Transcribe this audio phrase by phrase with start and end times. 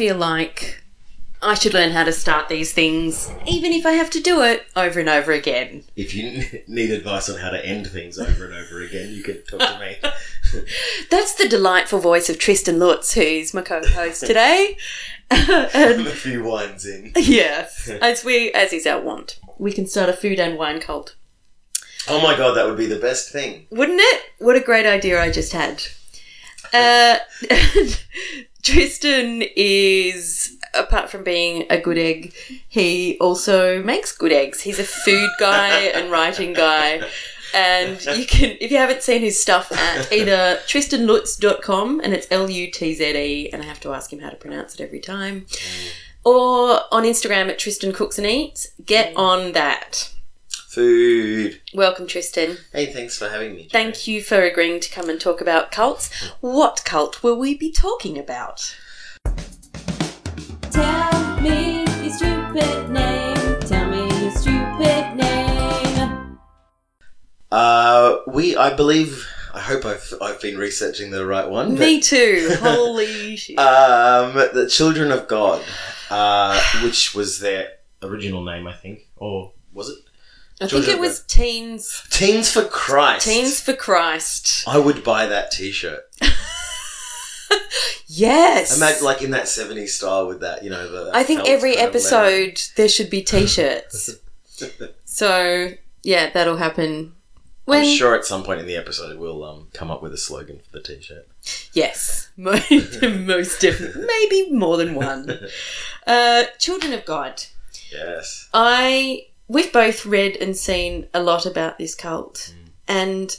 [0.00, 0.82] feel like
[1.42, 4.64] I should learn how to start these things, even if I have to do it
[4.74, 5.84] over and over again.
[5.94, 9.42] If you need advice on how to end things over and over again, you can
[9.44, 9.96] talk to me.
[11.10, 14.78] That's the delightful voice of Tristan Lutze, who's my co-host today.
[15.30, 17.12] I'm a few wines in.
[17.16, 21.14] yes, as we as is our want, we can start a food and wine cult,
[22.08, 23.66] Oh my god, that would be the best thing.
[23.70, 24.22] wouldn't it?
[24.38, 25.82] What a great idea I just had.
[26.72, 27.18] Uh,
[28.70, 32.34] Tristan is apart from being a good egg,
[32.68, 34.60] he also makes good eggs.
[34.60, 37.02] He's a food guy and writing guy.
[37.52, 42.48] And you can, if you haven't seen his stuff at either tristanlutze.com and it's L
[42.48, 45.00] U T Z E, and I have to ask him how to pronounce it every
[45.00, 45.88] time, mm.
[46.24, 49.18] or on Instagram at Tristan Cooks and Eats, get mm.
[49.18, 50.14] on that.
[50.70, 51.60] Food.
[51.74, 52.56] Welcome, Tristan.
[52.72, 53.62] Hey, thanks for having me.
[53.64, 53.68] Joe.
[53.72, 56.08] Thank you for agreeing to come and talk about cults.
[56.40, 58.76] What cult will we be talking about?
[60.70, 63.60] Tell me your stupid name.
[63.62, 66.38] Tell me your stupid name.
[67.50, 71.70] Uh, we, I believe, I hope I've, I've been researching the right one.
[71.70, 72.48] but- Me too.
[72.60, 73.58] Holy shit.
[73.58, 75.64] Um, the Children of God,
[76.10, 77.70] uh, which was their
[78.04, 79.98] original name, I think, or was it
[80.60, 83.26] I think it was Teens Teens for Christ?
[83.26, 84.64] Teens for Christ.
[84.68, 86.02] I would buy that T-shirt.
[88.06, 88.76] Yes.
[88.76, 90.90] Imagine, like in that '70s style with that, you know.
[90.90, 94.10] The I think every episode there should be t-shirts.
[95.04, 95.70] so,
[96.02, 97.14] yeah, that'll happen
[97.66, 100.16] when I'm sure at some point in the episode we'll um, come up with a
[100.16, 101.28] slogan for the T-shirt.
[101.72, 104.04] Yes, mo- most definitely.
[104.06, 105.48] Maybe more than one.
[106.06, 107.44] Uh, Children of God.
[107.92, 108.48] Yes.
[108.52, 112.70] I we've both read and seen a lot about this cult, mm.
[112.86, 113.36] and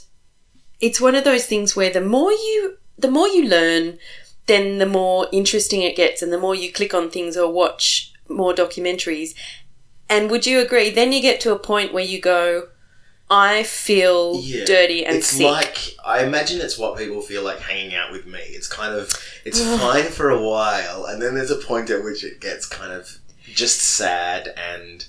[0.78, 3.98] it's one of those things where the more you the more you learn,
[4.46, 8.12] then the more interesting it gets, and the more you click on things or watch
[8.28, 9.34] more documentaries.
[10.08, 10.90] And would you agree?
[10.90, 12.68] Then you get to a point where you go,
[13.30, 14.66] I feel Yeah.
[14.66, 15.46] dirty and it's sick.
[15.46, 18.40] like I imagine it's what people feel like hanging out with me.
[18.40, 19.10] It's kind of
[19.46, 22.92] it's fine for a while, and then there's a point at which it gets kind
[22.92, 23.18] of
[23.54, 25.06] just sad and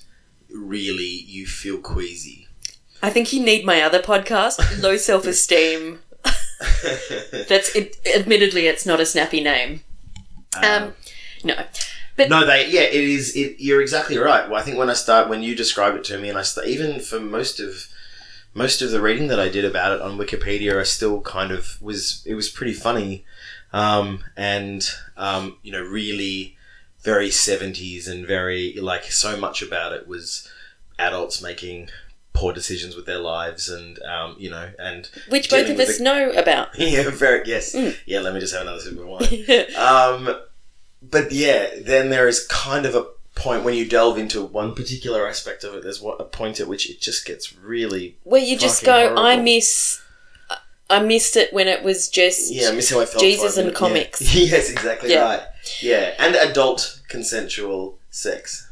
[0.54, 2.48] really you feel queasy.
[3.02, 6.00] I think you need my other podcast, Low Self Esteem.
[6.24, 9.82] That's it, admittedly, it's not a snappy name.
[10.62, 10.94] Um,
[11.42, 11.54] no,
[12.16, 13.34] but no, they yeah, it is.
[13.36, 14.48] It, you're exactly right.
[14.48, 16.68] Well, I think when I start when you describe it to me, and I st-
[16.68, 17.88] even for most of
[18.54, 21.82] most of the reading that I did about it on Wikipedia, I still kind of
[21.82, 22.22] was.
[22.24, 23.24] It was pretty funny,
[23.72, 26.56] um, and um, you know, really
[27.04, 30.48] very seventies and very like so much about it was
[30.98, 31.90] adults making
[32.32, 36.04] poor decisions with their lives, and um, you know, and which both of us the-
[36.04, 36.68] know about.
[36.78, 37.96] yeah, very yes, Mm.
[38.06, 38.20] yeah.
[38.20, 39.66] Let me just have another sip of wine.
[39.76, 40.40] Um,
[41.02, 45.28] but yeah, then there is kind of a point when you delve into one particular
[45.28, 45.82] aspect of it.
[45.82, 49.36] There's what a point at which it just gets really Where you just go, I
[49.36, 50.00] miss.
[50.90, 52.52] I missed it when it was just.
[52.52, 52.68] yeah.
[52.68, 53.22] I miss how I felt.
[53.22, 54.20] Jesus and comics.
[54.20, 54.42] Yeah.
[54.56, 55.22] yes, exactly Yeah.
[55.22, 55.42] right.
[55.80, 58.70] Yeah, and adult consensual sex.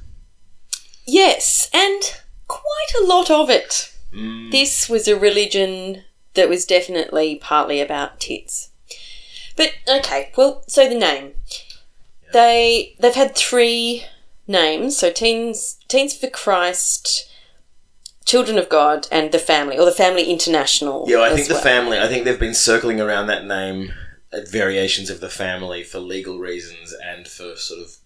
[1.07, 2.03] Yes, and
[2.49, 3.93] quite a lot of it.
[4.13, 4.51] Mm.
[4.51, 8.71] This was a religion that was definitely partly about tits.
[9.57, 11.33] But okay, well, so the name.
[12.33, 14.05] They they've had three
[14.47, 17.29] names, so Teens Teens for Christ,
[18.33, 21.05] Children of God, and the Family, or the Family International.
[21.07, 21.63] Yeah, I think the well.
[21.63, 21.99] family.
[21.99, 23.93] I think they've been circling around that name,
[24.49, 27.97] variations of the family for legal reasons and for sort of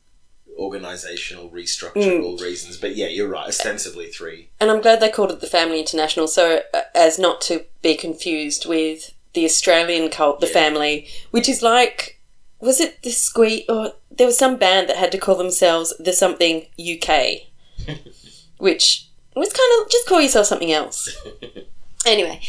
[0.59, 2.77] organizational restructural reasons.
[2.77, 3.47] But yeah, you're right.
[3.47, 4.49] Ostensibly three.
[4.61, 7.95] and I'm glad they called it the Family International, so uh, as not to be
[7.97, 10.53] confused with the Australian cult, the Yeah.
[10.55, 12.21] Family, which is like,
[12.59, 13.67] was it the Squeak?
[13.69, 17.43] Or there was some band that had to call themselves the something UK,
[18.59, 19.06] which
[19.41, 21.17] was kind of just call yourself something else.
[22.07, 22.41] anyway,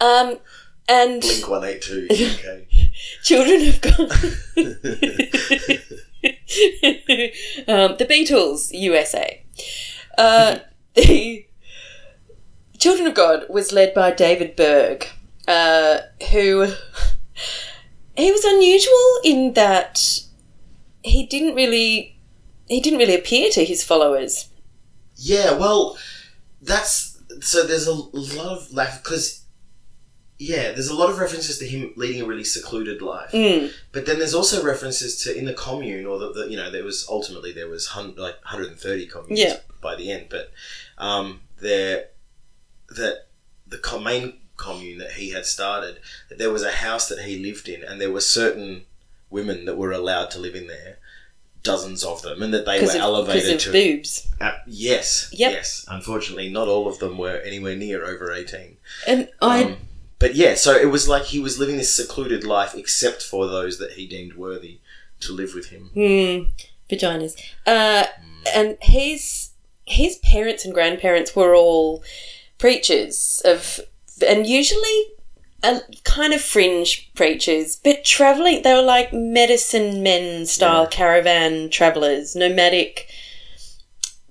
[0.00, 0.38] um,
[0.88, 2.06] and Blink one eight two.
[2.12, 2.66] Okay.
[3.22, 4.00] Children of God.
[7.68, 9.42] um, the Beatles, USA.
[10.18, 10.58] Uh,
[10.94, 11.46] the
[12.78, 15.06] Children of God was led by David Berg,
[15.48, 16.00] uh,
[16.30, 16.66] who
[18.16, 20.20] he was unusual in that
[21.02, 22.18] he didn't really
[22.68, 24.48] he didn't really appear to his followers.
[25.16, 25.96] Yeah, well,
[26.64, 27.66] that's so.
[27.66, 29.42] There's a lot of like because
[30.38, 33.30] yeah, there's a lot of references to him leading a really secluded life.
[33.32, 33.72] Mm.
[33.92, 36.84] But then there's also references to in the commune, or the, the you know there
[36.84, 39.56] was ultimately there was hun- like 130 communes Yeah.
[39.80, 40.50] by the end, but
[40.98, 42.06] um, there
[42.88, 43.26] that
[43.66, 47.38] the co- main commune that he had started, that there was a house that he
[47.38, 48.84] lived in, and there were certain
[49.30, 50.98] women that were allowed to live in there
[51.64, 54.28] dozens of them, and that they were of, elevated to boobs.
[54.40, 55.52] uh, yes, Yep.
[55.52, 55.84] yes.
[55.88, 58.76] Unfortunately, not all of them were anywhere near over eighteen.
[59.06, 59.76] And I Um,
[60.20, 63.78] but yeah, so it was like he was living this secluded life, except for those
[63.78, 64.78] that he deemed worthy
[65.20, 65.90] to live with him.
[65.94, 66.52] Hmm,
[66.88, 67.34] vaginas.
[67.66, 68.04] Uh,
[68.54, 69.50] and his
[69.86, 72.02] his parents and grandparents were all
[72.58, 73.80] preachers of,
[74.26, 75.06] and usually
[75.64, 78.62] a kind of fringe preachers, but traveling.
[78.62, 80.88] They were like medicine men style Yeah.
[80.90, 83.08] caravan travelers, nomadic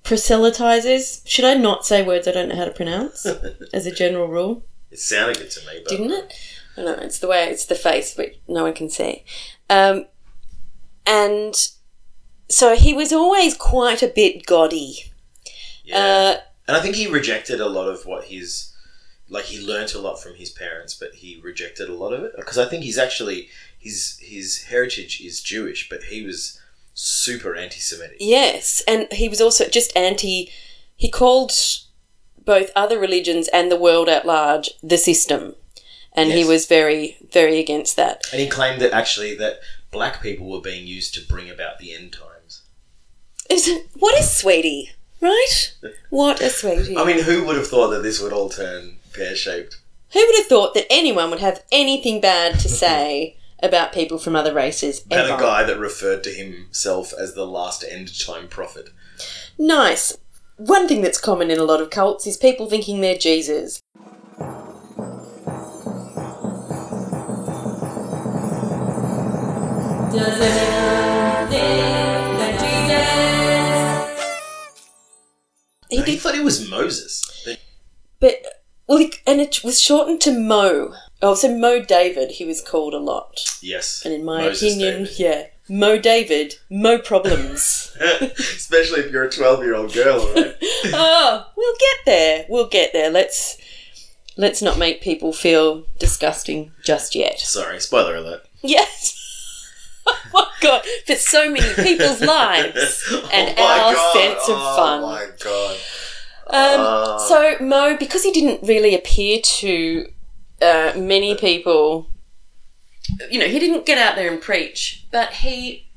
[0.02, 1.22] proselytizers.
[1.26, 3.26] Should I not say words I don't know how to pronounce
[3.72, 4.62] as a general rule?
[4.90, 6.32] It sounded good to me, but didn't it?
[6.76, 6.92] I know.
[6.94, 9.24] It's the way it's the face, which no one can see.
[9.70, 10.06] Um,
[11.06, 11.54] and
[12.48, 15.12] so he was always quite a bit gaudy.
[15.84, 15.98] Yeah.
[15.98, 18.73] Uh, and I think he rejected a lot of what his
[19.34, 22.32] like he learnt a lot from his parents, but he rejected a lot of it
[22.36, 26.60] because I think he's actually his his heritage is Jewish, but he was
[26.94, 28.18] super anti-Semitic.
[28.20, 30.50] yes, and he was also just anti.
[30.96, 31.52] He called
[32.44, 35.56] both other religions and the world at large the system,
[36.12, 38.22] and he was very, very against that.
[38.30, 39.58] And he claimed that actually that
[39.90, 42.62] black people were being used to bring about the end times.
[43.50, 44.92] Is it, what is sweetie?
[45.20, 45.74] Right?
[46.10, 46.96] What a sweetie!
[46.96, 49.78] I mean, who would have thought that this would all turn pear-shaped?
[50.12, 54.36] Who would have thought that anyone would have anything bad to say about people from
[54.36, 55.34] other races And ever?
[55.34, 58.90] a guy that referred to himself as the last end time prophet.
[59.58, 60.16] Nice.
[60.56, 63.80] One thing that's common in a lot of cults is people thinking they're Jesus.
[70.12, 72.54] Does anyone think that
[74.06, 74.38] Jesus?
[75.90, 77.20] He He did, thought he was Moses.
[78.20, 80.94] but well, and it was shortened to Mo.
[81.22, 83.40] Oh, so Mo David, he was called a lot.
[83.62, 84.02] Yes.
[84.04, 85.18] And in my Moses opinion, David.
[85.18, 87.96] yeah, Mo David, Mo problems.
[88.00, 90.54] Especially if you're a 12 year old girl, right?
[90.92, 92.46] oh, we'll get there.
[92.48, 93.10] We'll get there.
[93.10, 93.56] Let's
[94.36, 97.38] let's not make people feel disgusting just yet.
[97.40, 98.46] Sorry, spoiler alert.
[98.62, 99.20] Yes.
[100.06, 104.12] oh my god, for so many people's lives oh and Oh our God.
[104.12, 104.56] sense of fun.
[104.58, 105.02] oh fun.
[105.02, 105.76] my god.
[106.46, 107.18] Um, Ah.
[107.28, 110.06] so Mo, because he didn't really appear to
[110.60, 112.08] uh, many people,
[113.30, 115.88] you know, he didn't get out there and preach, but he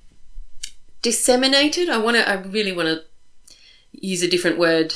[1.01, 1.89] disseminated.
[1.89, 2.27] I want to.
[2.29, 3.03] I really want to
[3.91, 4.93] use a different word,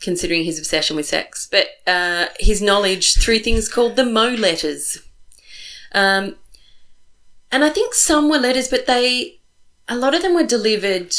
[0.00, 4.98] considering his obsession with sex, but uh, his knowledge through things called the Mo letters.
[5.92, 6.36] Um,
[7.50, 9.38] and I think some were letters, but they,
[9.88, 11.14] a lot of them were delivered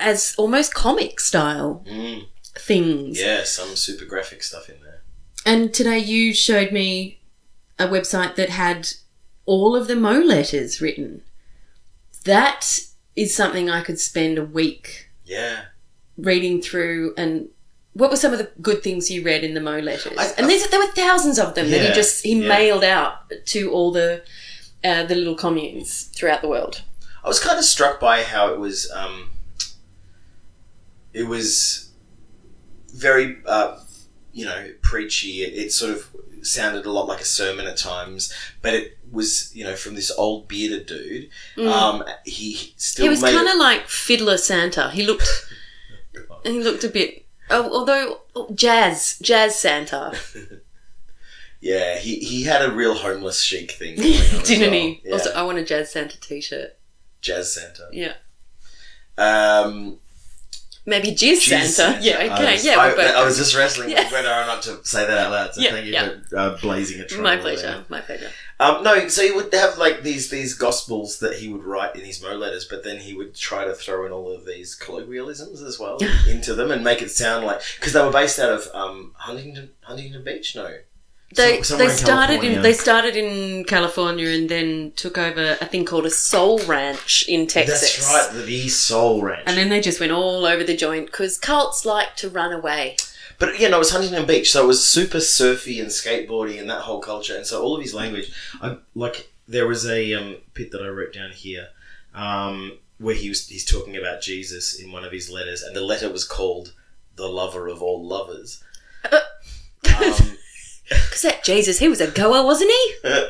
[0.00, 3.20] as almost comic style Mm, things.
[3.20, 5.02] yeah, some super graphic stuff in there.
[5.46, 7.20] And today you showed me
[7.78, 8.88] a website that had
[9.46, 11.22] all of the Mo letters written.
[12.24, 12.80] That
[13.16, 15.64] is something I could spend a week Yeah.
[16.16, 17.48] reading through and
[17.92, 20.12] what were some of the good things you read in the Mo letters?
[20.18, 22.48] I- and there were thousands of them that he just he yeah.
[22.48, 24.24] mailed out to all the
[24.82, 26.82] uh, the little communes throughout the world.
[27.22, 28.90] I was kind of struck by how it was.
[28.90, 29.30] Um,
[31.12, 31.83] it was
[32.94, 33.78] very, uh,
[34.32, 35.42] you know, preachy.
[35.42, 36.08] It, it sort of
[36.42, 38.32] sounded a lot like a sermon at times,
[38.62, 41.30] but it was, you know, from this old bearded dude.
[41.66, 43.08] Um, he still Mm.
[43.08, 44.90] he was kind of like Fiddler Santa.
[44.90, 45.28] He looked
[46.44, 50.12] he looked a bit oh, although oh, jazz jazz Santa.
[51.60, 54.44] Yeah, he, he had a real homeless chic thing going on.
[54.44, 54.72] Didn't well.
[54.72, 55.00] he?
[55.02, 55.12] Yeah.
[55.14, 56.76] Also, I want a Jazz Santa t-shirt.
[57.22, 57.88] Jazz Santa.
[57.90, 58.12] Yeah.
[59.16, 59.98] Um,
[60.86, 61.98] Maybe Jizz Jizz Santa.
[62.02, 62.52] Yeah, I okay.
[62.52, 62.90] was, yeah, I.
[63.20, 64.02] I was just wrestling Yeah.
[64.04, 65.54] with whether or not to say that out loud.
[65.54, 66.10] So Yeah, thank you yeah.
[66.28, 67.22] for uh, blazing a trail.
[67.22, 67.40] my there.
[67.42, 67.84] pleasure.
[67.88, 68.30] My pleasure.
[68.60, 72.02] Um, no, so he would have like these these gospels that he would write in
[72.04, 75.62] his Mo letters, but then he would try to throw in all of these colloquialisms
[75.62, 75.98] as well
[76.28, 79.70] into them and make it sound like because they were based out of um, Huntington
[79.82, 80.54] Huntington Beach.
[80.54, 80.76] No,
[81.34, 82.60] They, they started in California.
[82.60, 87.46] they started in California and then took over a thing called a soul ranch in
[87.46, 87.96] Texas.
[87.96, 89.44] that's right, the Soul Ranch.
[89.46, 92.96] And then they just went all over the joint because cults like to run away.
[93.38, 96.70] But you know, it was Huntington Beach, so it was super surfy and skateboardy and
[96.70, 97.36] that whole culture.
[97.36, 100.88] And so all of his language, I, like there was a um, bit that I
[100.88, 101.68] wrote down here
[102.14, 105.80] um, where he was he's talking about Jesus in one of his letters, and the
[105.80, 106.74] letter was called
[107.16, 108.62] "The Lover of All Lovers."
[109.12, 110.33] um,
[110.88, 112.94] Because that Jesus, he was a goer, wasn't he?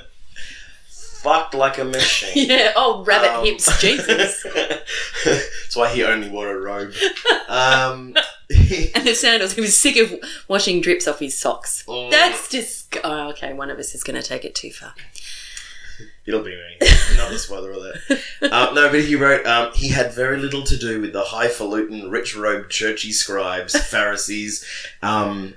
[1.24, 2.48] fucked like a machine.
[2.50, 2.72] Yeah.
[2.76, 4.42] Oh, rabbit Um, hips, Jesus.
[5.24, 6.92] That's why he only wore a robe.
[7.48, 8.14] Um,
[8.50, 9.54] and the sandals.
[9.54, 10.14] He was sick of
[10.48, 11.82] washing drips off his socks.
[11.88, 12.10] Mm.
[12.10, 12.98] That's just.
[13.02, 13.54] Oh, okay.
[13.54, 14.94] One of us is going to take it too far.
[16.26, 16.88] It'll be me.
[17.12, 17.98] Another spoiler alert.
[18.42, 22.10] Um, no, but he wrote, um, he had very little to do with the highfalutin,
[22.10, 24.64] rich robed churchy scribes, Pharisees,
[25.02, 25.54] um,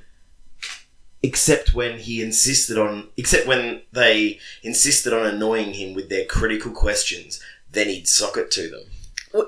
[1.24, 6.72] except when he insisted on, except when they insisted on annoying him with their critical
[6.72, 7.40] questions.
[7.72, 8.84] Then he'd sock it to them.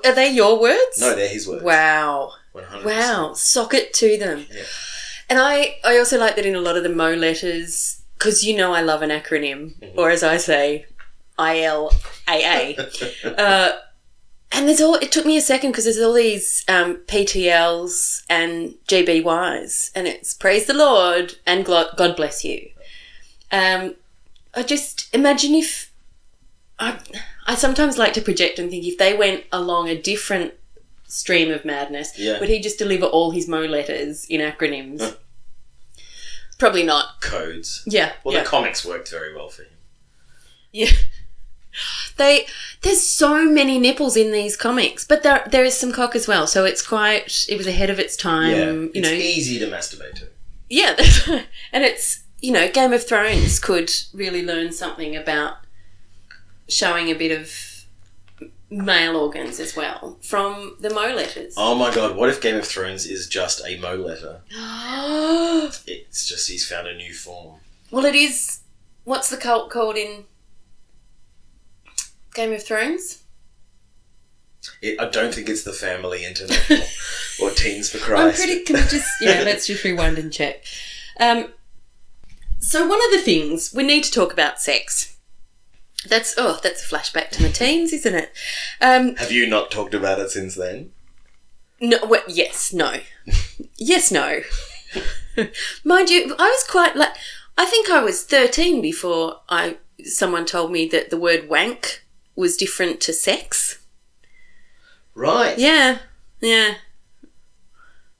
[0.04, 1.00] Are they your words?
[1.00, 1.62] No, they're his words.
[1.62, 2.32] Wow.
[2.54, 2.84] 100%.
[2.84, 3.32] Wow.
[3.34, 4.46] Sock it to them.
[4.52, 4.62] Yeah.
[5.28, 8.56] And I, I also like that in a lot of the Mo letters, because you
[8.56, 9.98] know I love an acronym, Mm-hmm.
[9.98, 10.86] or as I say,
[11.38, 13.34] ILAA.
[13.38, 13.72] uh,
[14.52, 18.74] and there's all, it took me a second because there's all these um, PTLs and
[18.88, 22.70] GBYs, and it's praise the Lord and God bless you.
[23.52, 23.94] Um,
[24.54, 25.92] I just imagine if
[26.78, 26.98] I,
[27.46, 30.54] I sometimes like to project and think if they went along a different
[31.06, 32.38] stream of madness, Yeah.
[32.40, 35.00] would he just deliver all his Mo letters in acronyms?
[35.00, 35.12] Huh.
[36.58, 37.20] Probably not.
[37.20, 37.82] Codes.
[37.86, 38.12] Yeah.
[38.22, 38.42] Well, yeah.
[38.42, 39.70] the comics worked very well for him.
[40.72, 40.90] Yeah.
[42.16, 42.46] They
[42.82, 46.46] there's so many nipples in these comics, but there there is some cock as well,
[46.46, 48.70] so it's quite it was ahead of its time, yeah.
[48.70, 49.14] you it's know.
[49.14, 50.28] easy to masturbate to.
[50.68, 50.96] Yeah,
[51.72, 55.58] and it's you know, Game of Thrones could really learn something about
[56.68, 57.50] showing a bit of
[58.70, 61.54] male organs as well from the Mo letters.
[61.56, 64.40] Oh my god, what if Game of Thrones is just a Mo letter?
[65.86, 67.60] It's just he's found a new form.
[67.90, 68.60] well, it is.
[69.04, 70.24] What's the cult called in
[72.34, 73.22] Game of Thrones?
[74.82, 76.86] It, I don't think it's the Family International
[77.42, 78.40] or Teens for Christ.
[78.40, 78.64] I'm pretty.
[78.64, 79.42] Can we just yeah?
[79.44, 80.64] let's just rewind and check.
[81.18, 81.52] Um,
[82.58, 85.16] so one of the things we need to talk about sex.
[86.06, 88.32] That's oh, that's a flashback to my teens, isn't it?
[88.80, 90.92] Um, Have you not talked about it since then?
[91.80, 92.96] no, well, yes, no,
[93.76, 94.40] yes, no.
[95.84, 97.14] Mind you, I was quite like.
[97.56, 102.04] I think I was thirteen before I someone told me that the word wank
[102.36, 103.78] was different to sex.
[105.14, 105.58] Right.
[105.58, 105.98] Yeah,
[106.40, 106.74] yeah.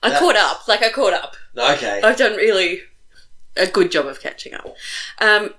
[0.03, 0.67] I caught up.
[0.67, 1.37] Like I caught up.
[1.57, 2.01] Okay.
[2.03, 2.83] I've done really
[3.57, 4.75] a good job of catching up.
[5.21, 5.55] Um,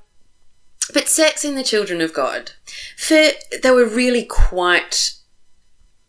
[0.93, 2.51] but sex in the children of God,
[2.97, 3.27] for
[3.61, 5.13] they were really quite,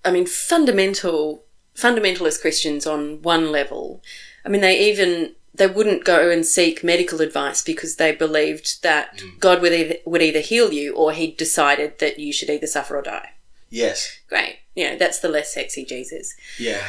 [0.04, 1.44] I mean, fundamental,
[1.76, 4.02] fundamentalist Christians on one level.
[4.44, 9.21] I mean, they even they wouldn't go and seek medical advice because they believed that
[9.38, 12.97] God would either, would either heal you or He decided that you should either suffer
[12.97, 13.32] or die.
[13.68, 14.18] yes.
[14.28, 16.35] Great, you know that's the less sexy Jesus.
[16.59, 16.82] Yeah.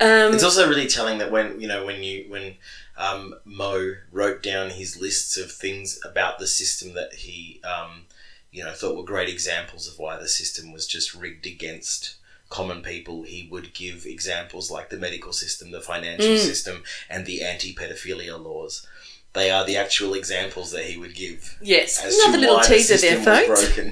[0.00, 2.56] Um, It's also really telling that when you know when you when
[2.96, 8.06] um, Mo wrote down his lists of things about the system that he um,
[8.50, 12.16] you know thought were great examples of why the system was just rigged against
[12.58, 13.16] common people.
[13.24, 16.38] He would give examples like the medical system, the financial Mm.
[16.50, 16.76] system,
[17.10, 18.86] and the anti-pedophilia laws.
[19.32, 21.56] They are the actual examples that he would give.
[21.60, 23.64] yes, As another to little why the teaser there, system was folks.
[23.74, 23.88] broken.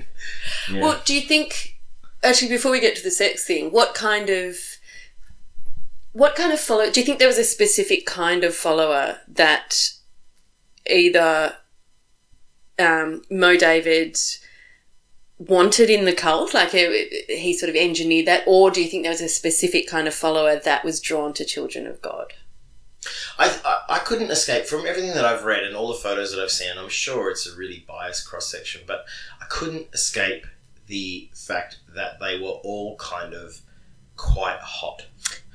[0.70, 0.80] Yeah.
[0.82, 1.76] Well, do you think
[2.22, 4.56] actually before we get to the sex thing, what kind of
[6.12, 9.90] what kind of follow do you think there was a specific kind of follower that
[10.88, 11.56] either
[12.78, 14.18] um, Mo David
[15.48, 19.02] wanted in the cult, like he, he sort of engineered that, or do you think
[19.02, 22.32] there was a specific kind of follower that was drawn to Children of God?
[23.38, 26.40] I, I I couldn't escape from everything that I've read and all the photos that
[26.40, 26.76] I've seen.
[26.78, 29.04] I'm sure it's a really biased cross section, but
[29.40, 30.46] I couldn't escape
[30.86, 33.60] the fact that they were all kind of
[34.16, 35.06] quite hot,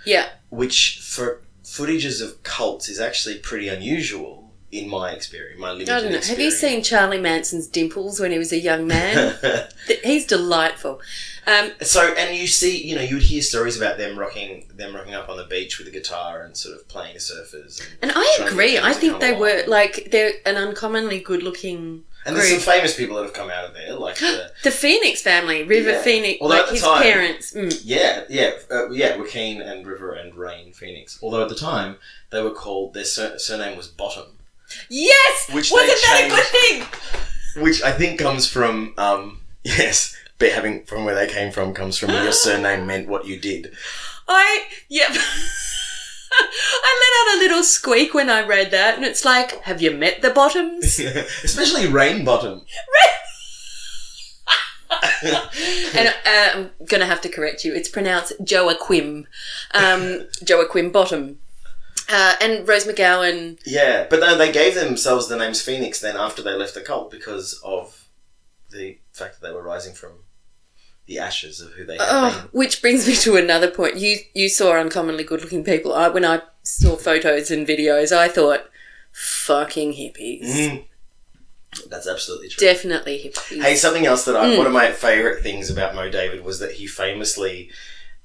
[0.06, 5.60] Yeah, which for footages of cults is actually pretty unusual in my experience.
[5.60, 6.20] My limited I don't know.
[6.20, 9.36] Have you seen Charlie Manson's dimples when he was a young man?
[9.88, 11.00] Th- He's delightful.
[11.46, 14.94] Um, so, and you see, you know, you would hear stories about them rocking, them
[14.94, 17.80] rocking up on the beach with a guitar and sort of playing surfers.
[18.02, 18.72] And, And I trying to agree.
[18.74, 19.40] get them I to think come they along.
[19.42, 22.04] were like they're an uncommonly good-looking.
[22.26, 25.22] And there's some famous people that have come out of there, like the The Phoenix
[25.22, 26.02] family, River Yeah.
[26.02, 27.54] Phoenix, Although like at the his time- parents.
[27.54, 27.82] Mm.
[27.86, 29.16] Yeah, yeah, uh, yeah.
[29.16, 31.18] Joaquin and River and Rain Phoenix.
[31.24, 31.96] Although at the time
[32.32, 34.26] they were called their sur- surname was Bottom,
[34.90, 37.64] Yes, Which wasn't that a good thing?
[37.64, 41.98] which I think comes from um yes, but having from where they came from comes
[41.98, 43.74] from your surname meant what you did.
[44.28, 45.10] I yep.
[46.30, 49.92] I let out a little squeak when I read that, and it's like, have you
[49.92, 51.00] met the Bottoms?
[51.44, 52.66] Especially Rain Bottom.
[55.24, 57.74] and uh, I'm gonna have to correct you.
[57.74, 59.26] It's pronounced Joaquim,
[59.74, 61.40] um, Joaquim Bottom,
[62.10, 63.60] uh, and Rose McGowan.
[63.66, 67.12] Yeah, but no, they gave themselves the names Phoenix then after they left the cult
[67.12, 68.08] because of
[68.70, 70.12] the fact that they were rising from
[71.06, 72.50] the ashes of who they had Oh, been.
[72.52, 73.96] which brings me to another point.
[73.98, 75.94] You you saw uncommonly good-looking people.
[75.94, 78.70] I, when I saw photos and videos, I thought,
[79.14, 80.86] "Fucking hippies." Mm.
[81.90, 82.66] That's absolutely true.
[82.66, 83.62] Definitely hippies.
[83.62, 84.58] Hey, something else that I, Mm.
[84.58, 87.70] one of my favorite things about Mo David was that he famously,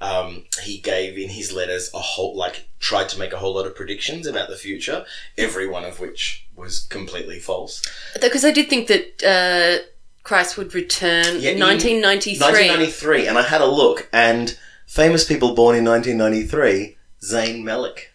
[0.03, 3.67] um, he gave in his letters a whole, like, tried to make a whole lot
[3.67, 5.05] of predictions about the future,
[5.39, 7.83] every one of which was completely false.
[8.21, 9.87] Because I did think that uh,
[10.25, 12.41] Christ would return Yeah, in 1993.
[12.41, 18.11] 1993, and I had a look, and famous people born in 1993, Zayn Malik.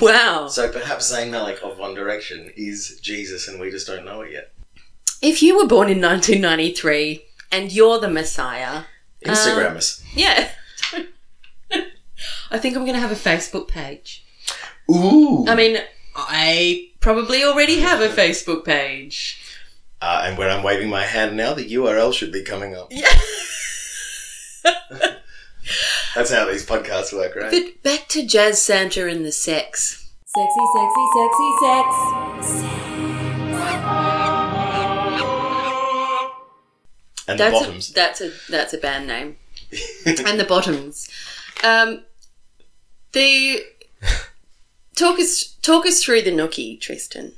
[0.00, 0.48] Wow.
[0.48, 4.32] So perhaps Zayn Malik of One Direction is Jesus, and we just don't know it
[4.32, 4.52] yet.
[5.22, 8.82] If you were born in 1993 and you're the Messiah,
[9.24, 9.76] Instagrammers.
[9.76, 10.04] us.
[10.14, 10.50] yeah.
[12.50, 14.24] I think I'm going to have a Facebook page.
[14.90, 15.44] Ooh.
[15.46, 15.78] I mean,
[16.16, 19.40] I probably already have a Facebook page.
[20.00, 22.88] uh, and when I'm waving my hand now, the URL should be coming up.
[22.90, 23.06] Yeah.
[26.14, 27.50] That's how these podcasts work, right?
[27.50, 30.10] But back to Jazz Santa and the sex.
[30.24, 32.78] Sexy, sexy, sexy, sex.
[37.28, 37.90] and the bottoms.
[37.90, 39.36] a, that's a that's a band name.
[40.06, 41.08] and the bottoms.
[41.62, 42.04] Um,
[43.12, 43.64] the
[44.96, 47.32] talk us talk us through the nookie, Tristan.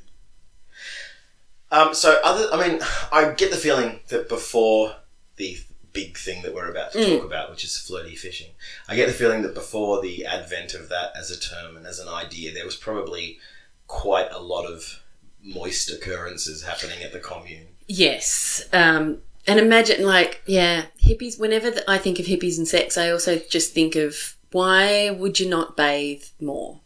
[1.70, 2.80] um, so, other, I mean,
[3.12, 4.96] I get the feeling that before
[5.36, 5.58] the
[5.92, 7.16] big thing that we're about to Mm.
[7.16, 8.50] talk about, which is flirty fishing,
[8.88, 11.98] I get the feeling that before the advent of that as a term and as
[11.98, 13.38] an idea, there was probably
[13.86, 15.00] quite a lot of
[15.42, 17.66] moist occurrences happening at the commune.
[17.86, 18.68] Yes.
[18.72, 21.40] Um, and imagine, like, yeah, hippies.
[21.40, 25.48] Whenever I think of hippies and sex, I also just think of why would you
[25.48, 26.80] not bathe more?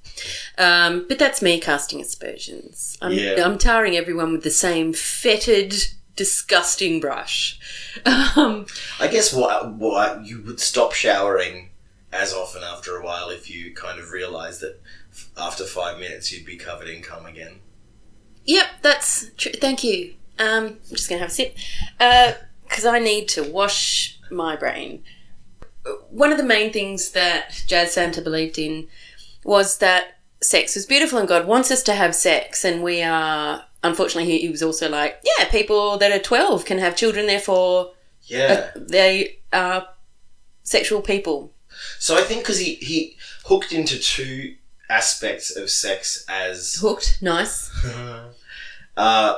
[0.59, 2.99] Um, but that's me casting aspersions.
[3.01, 3.43] I'm, Yeah.
[3.45, 5.75] I'm tarring everyone with the same fetid,
[6.17, 7.59] disgusting brush.
[8.37, 8.67] Um,
[8.99, 11.71] I guess what, what you would stop showering
[12.13, 14.81] as often after a while if you kind of realised that
[15.13, 17.61] f- after five minutes you'd be covered in cum again.
[18.45, 19.53] Yep, that's true.
[19.53, 20.15] Thank you.
[20.39, 21.57] Um, I'm just going to have a sip.
[22.69, 25.05] Because I need to wash my brain.
[26.11, 28.87] One of the main things that Jazz Santa believed in
[29.45, 32.65] was that sex was beautiful and God wants us to have sex.
[32.65, 36.97] And we are, unfortunately, he, was also like, yeah, people that are 12 can have
[36.97, 37.93] children, therefore
[38.23, 38.71] Yeah.
[38.75, 39.89] they are
[40.63, 41.53] sexual people.
[41.99, 43.17] So I think because he, he
[43.47, 44.55] hooked into two
[44.89, 47.71] aspects of sex as Hooked, nice.
[48.97, 49.35] uh,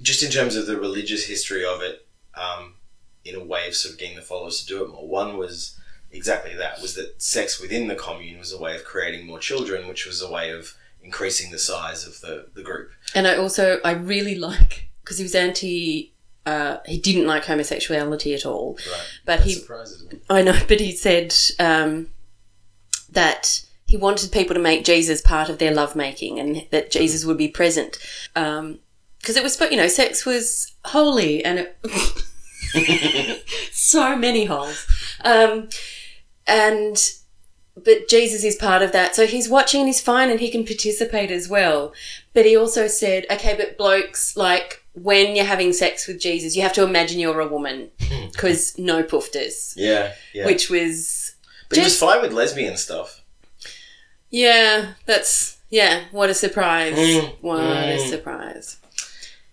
[0.00, 2.74] just in terms of the religious history of it, um,
[3.24, 5.06] in a way of sort of getting the followers to do it more.
[5.06, 5.78] One was
[6.12, 9.88] exactly that: was that sex within the commune was a way of creating more children,
[9.88, 12.90] which was a way of increasing the size of the, the group.
[13.14, 16.12] And I also, I really like, because he was anti,
[16.46, 18.78] uh, he didn't like homosexuality at all.
[18.90, 19.06] Right.
[19.24, 20.20] But That he surprises me.
[20.28, 22.08] I know, but he said um,
[23.10, 27.38] that he wanted people to make Jesus part of their lovemaking and that Jesus would
[27.38, 27.98] be present.
[28.34, 31.76] Because it was, you know, sex was holy and it.
[33.72, 34.86] so many holes.
[35.24, 35.68] Um,
[36.50, 36.96] and.
[37.82, 39.14] But Jesus is part of that.
[39.14, 41.94] So he's watching and he's fine and he can participate as well.
[42.34, 46.62] But he also said, okay, but blokes, like, when you're having sex with Jesus, you
[46.62, 47.90] have to imagine you're a woman
[48.32, 50.44] because no poofters Yeah, yeah.
[50.44, 51.36] which was
[51.70, 53.22] but he was fine with lesbian stuff.
[54.30, 58.08] yeah that's yeah what a surprise Mm, what a mm.
[58.10, 58.76] surprise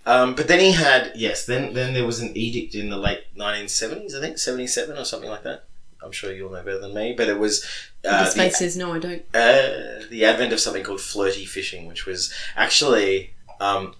[0.05, 1.45] Um, but then he had yes.
[1.45, 5.29] Then then there was an edict in the late 1970s, I think 77 or something
[5.29, 5.65] like that.
[6.07, 7.65] I'm sure you'll know better than me, but it was
[8.07, 11.85] uh, the, face says no i don't uh, the advent of something called flirty fishing,
[11.87, 13.93] which was actually um,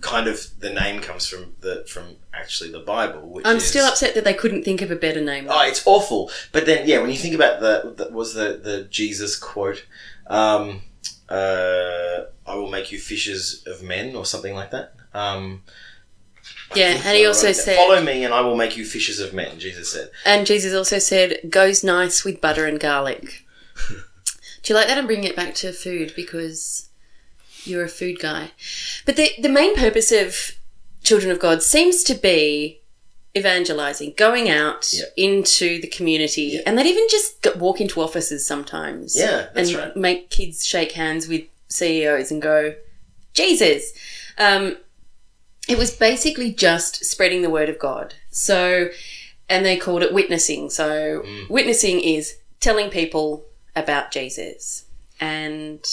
[0.00, 3.20] kind of the name comes from the from actually the Bible.
[3.28, 5.82] Which i'm is, still upset that they couldn't think of a better name Oh, it's
[5.86, 6.30] awful.
[6.52, 9.84] But then, yeah, when you think about the, the was the the Jesus quote,
[10.28, 10.82] um,
[11.28, 14.94] uh, "I will make you fishers of men" or something like that.
[15.12, 15.62] Um,
[16.74, 19.58] Yeah, and he also said- "Follow me, and I will make you fishers of men."
[19.58, 20.10] Jesus said.
[20.24, 23.44] and jesus also said goes nice with butter and garlic
[24.62, 26.88] do you like that i'm bringing it back to food because
[27.64, 28.50] you're a food guy
[29.06, 30.52] but the, the main purpose of
[31.02, 32.80] children of god seems to be
[33.36, 35.04] evangelizing going out Yeah.
[35.16, 36.60] into the community Yeah.
[36.66, 39.96] and they'd even just walk into offices sometimes Yeah, that's and right.
[39.96, 42.74] make kids shake hands with CEOs and go,
[43.32, 43.92] Jesus.
[44.38, 44.76] Um,
[45.70, 48.14] it was basically just spreading the word of God.
[48.30, 48.88] So,
[49.48, 50.70] and they called it witnessing.
[50.70, 51.48] So, Mm.
[51.50, 53.44] witnessing is telling people
[53.76, 54.84] about Jesus.
[55.20, 55.84] And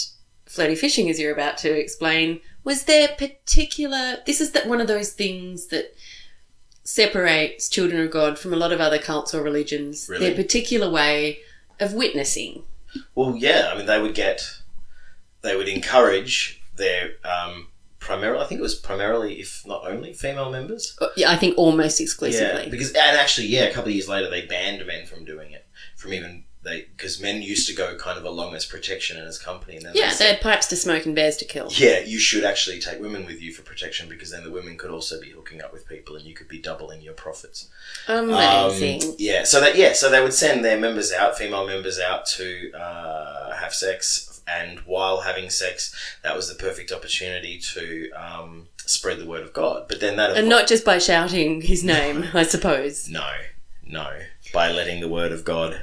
[0.46, 4.18] flirty fishing, as you're about to explain, was their particular.
[4.26, 5.96] This is that one of those things that
[6.84, 10.08] separates children of God from a lot of other cults or religions.
[10.10, 10.28] Really?
[10.28, 11.40] Their particular way
[11.80, 12.64] of witnessing.
[13.14, 14.42] Well, yeah, I mean, they would get,
[15.42, 17.68] they would encourage their um,
[18.00, 18.44] primarily.
[18.44, 20.98] I think it was primarily, if not only, female members.
[21.02, 22.64] Uh, Yeah, I think almost exclusively.
[22.64, 25.52] Yeah, because and actually, yeah, a couple of years later, they banned men from doing
[25.52, 25.66] it.
[25.96, 29.38] From even they because men used to go kind of along as protection and as
[29.40, 29.78] company.
[29.78, 31.70] And then Yeah, they they had pipes to smoke and bears to kill.
[31.72, 34.92] yeah, you should actually take women with you for protection because then the women could
[34.92, 37.70] also be hooking up with people and you could be doubling your profits.
[38.08, 39.04] Amazing.
[39.04, 42.26] Um, yeah, so that yeah, so they would send their members out, female members out
[42.38, 48.68] to uh, have sex, and while having sex, that was the perfect opportunity to um,
[48.78, 49.88] spread the word of God.
[49.88, 53.10] But then that and not just by shouting his name, I suppose.
[53.10, 53.30] no,
[53.86, 54.20] no,
[54.54, 55.82] by letting the word of God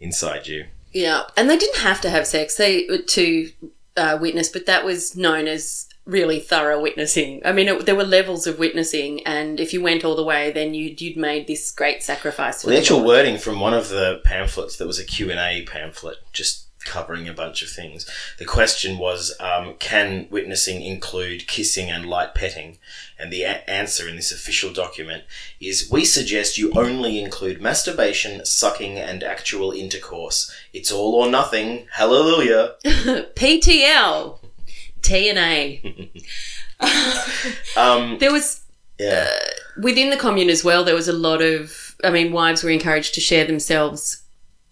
[0.00, 0.66] inside you.
[0.92, 3.50] Yeah, and they didn't have to have sex they to
[3.96, 7.40] uh, witness, but that was known as really thorough witnessing.
[7.44, 10.50] I mean, it, there were levels of witnessing, and if you went all the way,
[10.50, 12.62] then you'd you'd made this great sacrifice.
[12.62, 13.08] For Well, the actual Lord.
[13.08, 17.62] wording from one of the pamphlets, that was a Q&A pamphlet just covering a bunch
[17.62, 18.08] of things.
[18.38, 22.78] The question was, um, can witnessing include kissing and light petting?
[23.18, 25.24] And the a- answer in this official document
[25.60, 30.50] is, we suggest you only include masturbation, sucking, and actual intercourse.
[30.72, 31.86] It's all or nothing.
[31.92, 32.74] Hallelujah.
[32.84, 34.38] PTL,
[35.00, 36.10] TNA.
[37.76, 38.62] Um, There was
[38.98, 39.28] yeah.
[39.80, 40.82] within the commune as well.
[40.82, 41.94] There was a lot of.
[42.02, 44.22] I mean, wives were encouraged to share themselves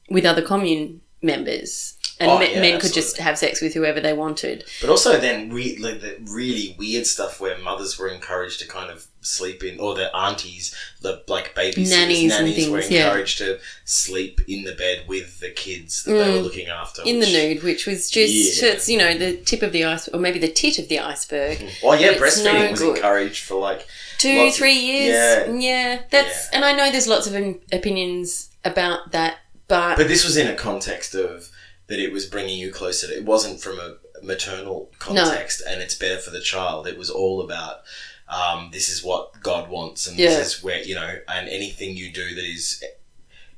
[0.09, 3.99] with other commune members, and Oh, me- yeah, men could just have sex with whoever
[4.01, 4.65] they wanted.
[4.81, 8.91] But also then re- like the really weird stuff where mothers were encouraged to kind
[8.91, 13.07] of sleep in, or the aunties, the like babysitters, Nannies and nannies were things, yeah.
[13.07, 16.43] encouraged to sleep in the bed with the kids that they were Mm.
[16.45, 17.03] looking after.
[17.05, 18.71] in the nude, which was just Yeah.
[18.71, 21.59] it's you know the tip of the ice, or maybe the tit of the iceberg.
[21.83, 22.97] Oh yeah, breastfeeding no was good.
[22.97, 23.87] encouraged for like
[24.19, 25.53] Two, of- three years, yeah.
[25.55, 27.35] yeah, that's and I know there's lots of
[27.73, 31.49] opinions about that, but, But this was in a context of
[31.91, 33.07] that it was bringing you closer.
[33.09, 36.87] To, it wasn't from a maternal context, and it's better for the child.
[36.87, 37.83] It was all about
[38.29, 40.29] um, this is what God wants, and Yeah.
[40.39, 42.83] this is where you know, and anything you do that is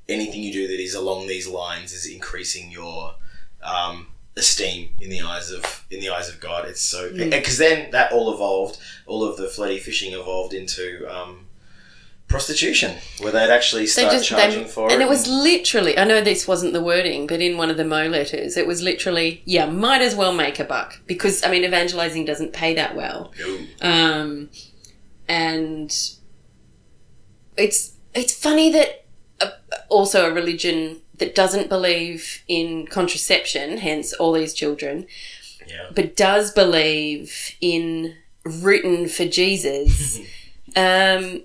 [0.09, 3.15] anything you do that is along these lines is increasing your
[3.63, 6.67] um, esteem in the eyes of in the eyes of God.
[6.67, 7.31] It's so Mm.
[7.31, 8.79] because then that all evolved.
[9.07, 11.07] All of the flirty fishing evolved into.
[11.09, 11.42] Um,
[12.33, 16.05] Prostitution, where they'd actually start just charging they, for it, and it was literally I
[16.05, 19.43] know this wasn't the wording, but in one of the Mo letters, it was literally
[19.45, 23.33] yeah, might as well make a buck because I mean evangelizing doesn't pay that well.
[23.81, 24.51] Um,
[25.29, 25.91] and
[27.57, 29.05] it's it's funny that
[29.41, 29.51] uh,
[29.89, 35.07] also a religion that doesn't believe in contraception, hence all these children,
[35.67, 35.87] Yeah.
[35.95, 40.19] but does believe in written for Jesus,
[40.77, 41.43] um,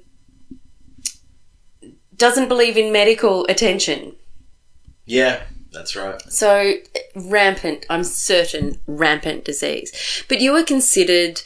[2.17, 4.15] doesn't believe in medical attention.
[5.05, 6.21] Yeah, that's right.
[6.31, 6.73] So
[7.15, 10.23] rampant, I'm certain, rampant disease.
[10.27, 11.41] But you were considered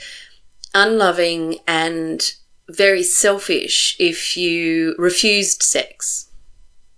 [0.74, 2.34] unloving and
[2.70, 6.30] very selfish if you refused sex.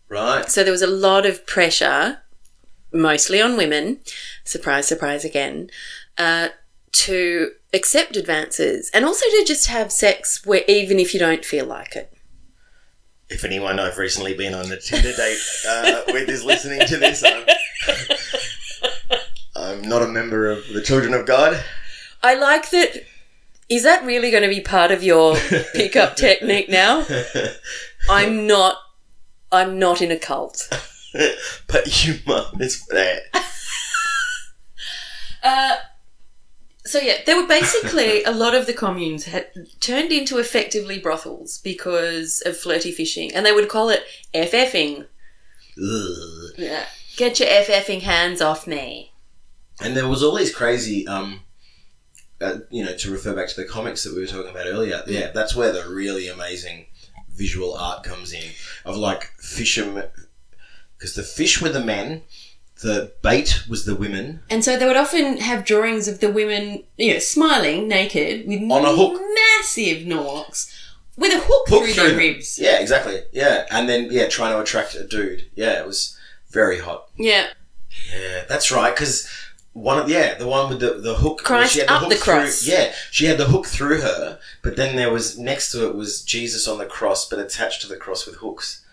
[0.09, 0.49] Right.
[0.49, 2.19] So there was a lot of pressure,
[2.93, 3.99] mostly on women,
[4.43, 5.69] surprise, surprise again,
[6.17, 6.49] uh,
[6.91, 11.65] to accept advances and also to just have sex where even if you don't feel
[11.65, 12.12] like it.
[13.29, 17.23] If anyone I've recently been on a Tinder date uh, with is listening to this,
[17.23, 17.45] I'm,
[19.55, 21.63] I'm not a member of the Children of God.
[22.21, 23.05] I like that.
[23.69, 25.35] Is that really going to be part of your
[25.73, 27.05] pickup technique now?
[28.09, 28.77] I'm not.
[29.51, 30.67] I'm not in a cult.
[31.67, 32.89] but you must.
[32.89, 33.21] there.
[35.43, 35.75] Uh,
[36.85, 39.47] so yeah, there were basically a lot of the communes had
[39.79, 45.07] turned into effectively brothels because of flirty fishing, and they would call it FFing.
[45.77, 46.51] Ugh.
[46.57, 49.13] Yeah, get your FFing hands off me.
[49.81, 51.41] And there was all these crazy, um,
[52.41, 55.01] uh, you know, to refer back to the comics that we were talking about earlier.
[55.07, 56.87] Yeah, that's where the really amazing
[57.33, 58.51] visual art comes in
[58.85, 60.09] of like fishermen,
[60.97, 62.23] because the fish were the men,
[62.81, 66.83] the bait was the women, And so they would often have drawings of the women,
[66.97, 69.21] you know, smiling naked with On a hook.
[69.59, 70.73] massive norks
[71.15, 72.57] with a hook, Hook through through their ribs.
[72.59, 73.21] Yeah, exactly.
[73.31, 75.49] Yeah, and then yeah, trying to attract a dude.
[75.55, 76.17] Yeah, it was
[76.49, 77.07] very hot.
[77.17, 77.47] Yeah,
[78.13, 78.93] Yeah, that's right.
[78.93, 79.27] Because
[79.73, 81.43] one of yeah, the one with the the hook.
[81.43, 82.63] Christ she had up hook the cross.
[82.63, 85.95] Through, yeah, she had the hook through her, but then there was next to it
[85.95, 88.83] was Jesus on the cross, but attached to the cross with hooks.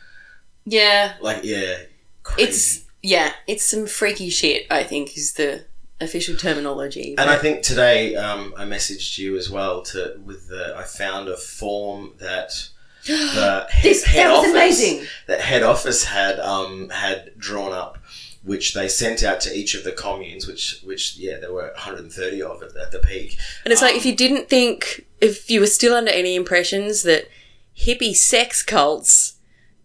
[0.64, 1.14] yeah.
[1.20, 1.78] Like yeah,
[2.22, 2.42] crazy.
[2.48, 4.66] It's yeah, it's some freaky shit.
[4.70, 5.64] I think is the
[6.00, 7.14] official terminology.
[7.18, 11.28] And I think today um, I messaged you as well to with the I found
[11.28, 12.68] a form that
[13.06, 15.06] the head, This- head that was office amazing.
[15.26, 17.98] that head office had um, had drawn up
[18.42, 22.42] which they sent out to each of the communes, which which yeah, there were 130
[22.42, 23.36] of it at the peak.
[23.66, 27.02] And it's like Um, if you didn't think, if you were still under any impressions
[27.02, 27.28] that
[27.78, 29.34] hippie sex cults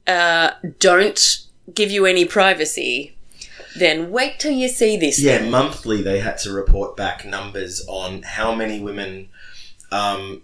[0.08, 3.16] uh, don't give you any privacy,
[3.78, 5.20] then wait till you see this.
[5.20, 5.52] Yeah, thing.
[5.52, 9.30] monthly they had to report back numbers on how many women,
[9.92, 10.42] um,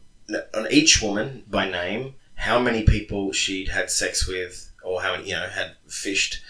[0.54, 5.30] on each woman by name, how many people she'd had sex with, or how many
[5.30, 6.42] you know had fished,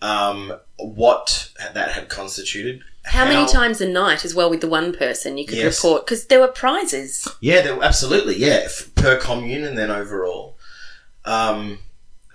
[0.00, 2.82] um, what that had constituted.
[3.04, 5.82] How many times a night as well with the one person you could Yes.
[5.82, 6.06] report?
[6.06, 7.26] Because there were prizes.
[7.40, 8.36] Yeah, there, absolutely.
[8.36, 10.56] Yeah, f- per commune and then overall.
[11.24, 11.80] Um,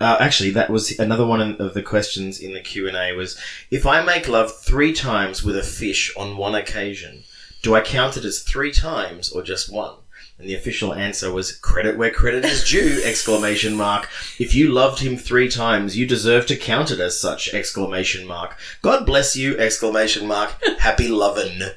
[0.00, 3.12] uh, actually, that was another one of the questions in the Q and A.
[3.12, 7.24] Was if I make love three times with a fish on one occasion,
[7.62, 9.96] do I count it as three times or just one?
[10.38, 13.02] And the official answer was credit where credit is due!
[13.04, 14.08] Exclamation mark.
[14.38, 17.52] If you loved him three times, you deserve to count it as such!
[17.52, 18.56] Exclamation mark.
[18.80, 19.58] God bless you!
[19.58, 20.54] Exclamation mark.
[20.78, 21.72] Happy lovin'.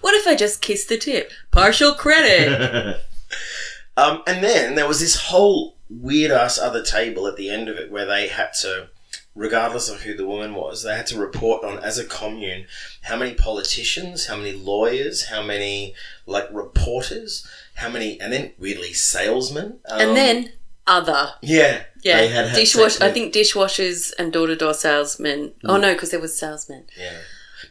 [0.00, 1.32] What if I just kiss the tip?
[1.50, 3.00] Partial credit.
[3.96, 7.76] um, and then there was this whole weird ass other table at the end of
[7.76, 8.88] it where they had to,
[9.34, 12.66] regardless of who the woman was, they had to report on as a commune
[13.02, 15.94] how many politicians, how many lawyers, how many
[16.26, 19.78] like reporters, how many, and then weirdly salesmen.
[19.88, 20.52] Um, and then
[20.86, 21.34] other.
[21.42, 23.00] yeah, Yeah, they had dishwash.
[23.00, 25.52] I think dishwashers and door to door salesmen.
[25.64, 26.84] Oh no, because there was salesmen.
[26.98, 27.18] Yeah.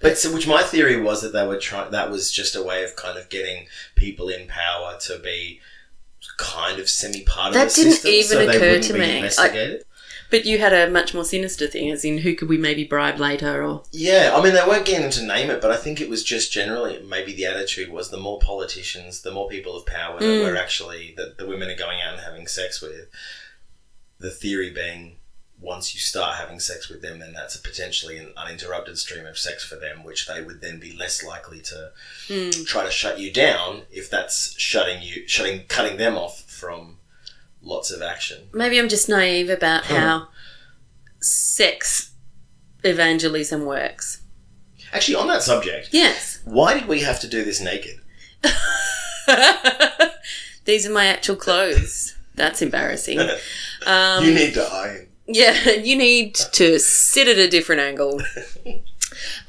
[0.01, 1.91] But so, which my theory was that they were trying.
[1.91, 5.61] That was just a way of kind of getting people in power to be
[6.37, 8.93] kind of semi part of That the didn't system, even so they occur wouldn't to
[8.93, 9.17] be me.
[9.17, 9.83] Investigated.
[10.29, 13.17] But you had a much more sinister thing, as in who could we maybe bribe
[13.17, 16.09] later, or Yeah, I mean they weren't getting to name it, but I think it
[16.09, 20.19] was just generally maybe the attitude was the more politicians, the more people of power
[20.19, 20.43] that Mm.
[20.51, 23.07] were actually that the women are going out and having sex with.
[24.19, 25.17] The theory being,
[25.59, 29.37] once you start having sex with them, then that's a potentially an uninterrupted stream of
[29.37, 31.91] sex for them, which they would then be less likely to
[32.27, 32.51] Hmm.
[32.65, 36.99] try to shut you down if that's shutting you, shutting, cutting them off from
[37.61, 38.49] lots of action.
[38.53, 40.27] maybe I'm just naive about how
[41.19, 42.11] sex
[42.83, 44.21] evangelism works.
[44.93, 46.39] Actually, on that subject, Yes.
[46.45, 47.99] why did we have to do this naked?
[50.65, 52.15] These are my actual clothes.
[52.35, 53.19] That's embarrassing.
[53.85, 55.07] Um, you need to iron.
[55.27, 58.21] Yeah, you need to sit at a different angle.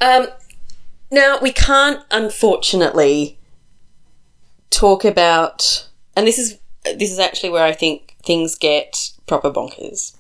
[0.01, 0.29] Um,
[1.11, 3.39] now, we can't, unfortunately,
[4.71, 10.15] talk about, and this is this is actually where I think things get proper bonkers.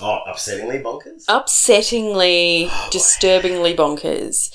[0.00, 1.24] Oh, upsettingly bonkers.
[1.26, 4.54] Upsettingly, disturbingly bonkers.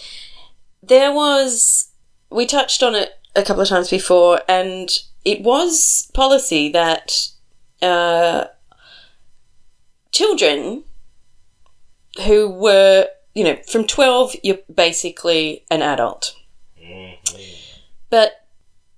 [0.83, 1.89] There was,
[2.29, 4.89] we touched on it a couple of times before, and
[5.25, 7.29] it was policy that
[7.81, 8.45] uh,
[10.11, 10.83] children
[12.25, 16.35] who were, you know, from 12, you're basically an adult.
[18.09, 18.45] But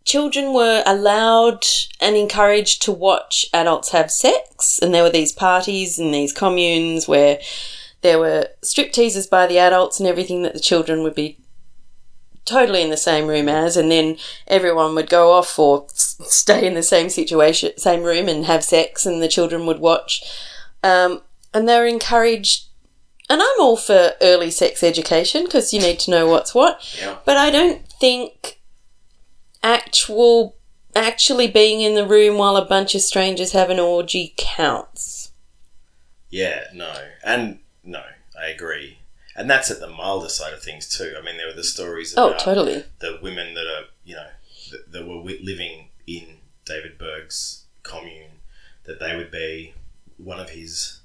[0.06, 1.66] children were allowed
[2.00, 7.08] and encouraged to watch adults have sex, and there were these parties and these communes
[7.08, 7.40] where
[8.02, 11.38] there were strip teasers by the adults and everything that the children would be
[12.46, 16.74] totally in the same room as, and then everyone would go off or stay in
[16.74, 20.24] the same situation, same room, and have sex, and the children would watch.
[20.84, 21.22] Um,
[21.54, 22.68] and they're encouraged.
[23.30, 26.98] And I'm all for early sex education because you need to know what's what.
[27.00, 27.18] Yeah.
[27.26, 28.60] But I don't think
[29.64, 30.58] actual
[30.96, 35.32] actually being in the room while a bunch of strangers have an orgy counts.
[36.30, 36.94] Yeah, no.
[37.24, 38.04] And no,
[38.42, 39.00] I agree.
[39.36, 41.16] And that's at the milder side of things too.
[41.18, 42.84] I mean, there were the stories Oh, about totally.
[43.00, 44.28] the women that are, you know,
[44.72, 48.32] that, that were living in David Berg's commune,
[48.84, 49.74] that they would be
[50.18, 51.00] one of his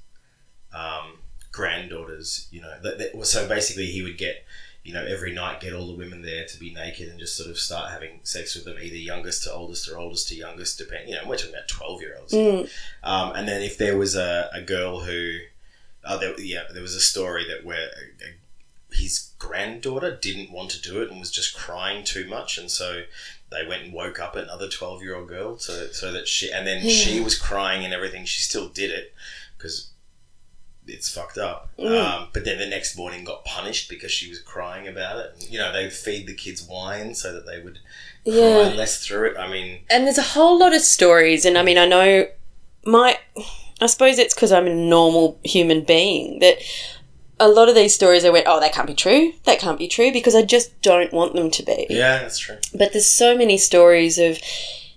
[0.75, 1.19] um,
[1.53, 2.75] granddaughters, you know.
[2.83, 4.45] That, that, so basically, he would get,
[4.85, 7.51] you know, every night get all the women there to be naked and just sort
[7.51, 11.09] of start having sex with them, either youngest to oldest or oldest to youngest, depend.
[11.09, 12.33] You know, we're talking about twelve year olds.
[12.33, 12.69] Mm.
[13.03, 15.39] Um, and then if there was a, a girl who,
[16.07, 20.71] oh, there, yeah, there was a story that where a, a, his granddaughter didn't want
[20.71, 23.03] to do it and was just crying too much, and so
[23.51, 26.67] they went and woke up another twelve year old girl to so that she, and
[26.67, 28.25] then she was crying and everything.
[28.25, 29.15] She still did it
[29.57, 29.91] because
[30.89, 31.71] it's fucked up.
[31.81, 35.33] Um, but then the next morning got punished because she was crying about it.
[35.35, 37.81] And, you know, they feed the kids wine so that they would
[38.25, 38.69] Yeah.
[38.69, 39.37] cry less through it.
[39.37, 42.29] I mean, And there's a whole lot of stories, and I mean, I know
[42.85, 43.19] my.
[43.81, 46.59] I suppose it's because I'm a normal human being that
[47.39, 49.33] a lot of these stories I went, oh, that can't be true.
[49.45, 51.87] That can't be true because I just don't want them to be.
[51.91, 52.57] yeah, that's true.
[52.75, 54.39] But there's so many stories of,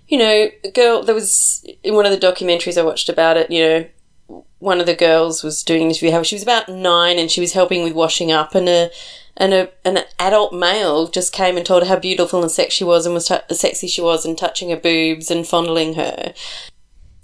[0.08, 1.02] you know, a girl.
[1.02, 3.50] There was in one of the documentaries I watched about it.
[3.50, 6.24] You know, one of the girls was doing an interview.
[6.24, 8.90] She was about nine and she was helping with washing up, and a
[9.36, 12.84] and a an adult male just came and told her how beautiful and sexy she
[12.84, 16.32] was, and was t- sexy she was, and touching her boobs and fondling her.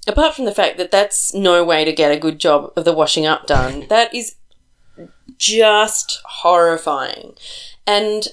[0.06, 2.92] Apart from the fact that that's no way to get a good job of the
[2.92, 4.36] washing up done, that is
[5.38, 7.34] just horrifying.
[7.86, 8.28] And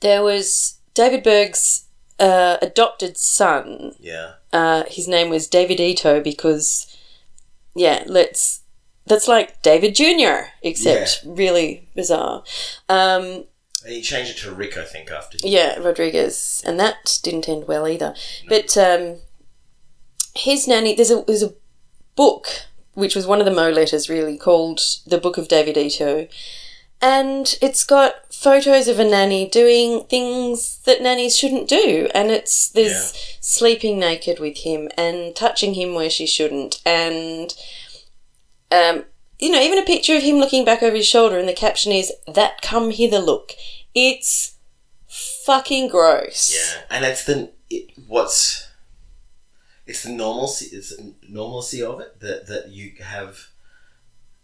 [0.00, 1.86] there was David Berg's
[2.18, 3.94] uh, adopted son.
[3.98, 4.32] Yeah.
[4.52, 6.96] Uh, his name was Davidito because,
[7.74, 8.62] yeah, let's.
[9.06, 12.42] That's like David Jr., except really bizarre.
[12.90, 13.44] Um,
[13.82, 15.38] And he changed it to Rick, I think, after.
[15.42, 18.14] yeah, Rodriguez, and that didn't end well either.
[18.50, 19.16] But um,
[20.38, 21.54] his nanny, there's a there's a
[22.16, 22.46] book
[22.94, 26.28] which was one of the Mo letters, really called the Book of Davidito,
[27.00, 32.68] and it's got photos of a nanny doing things that nannies shouldn't do, and it's
[32.68, 37.54] there's sleeping naked with him and touching him where she shouldn't, and
[38.70, 39.04] um,
[39.38, 41.92] you know, even a picture of him looking back over his shoulder, and the caption
[41.92, 43.52] is "That come hither look."
[43.94, 44.56] It's
[45.08, 46.54] fucking gross.
[46.54, 48.67] Yeah, and it's the it, what's
[49.88, 53.48] it's the normalcy it's the normalcy of it that that you have.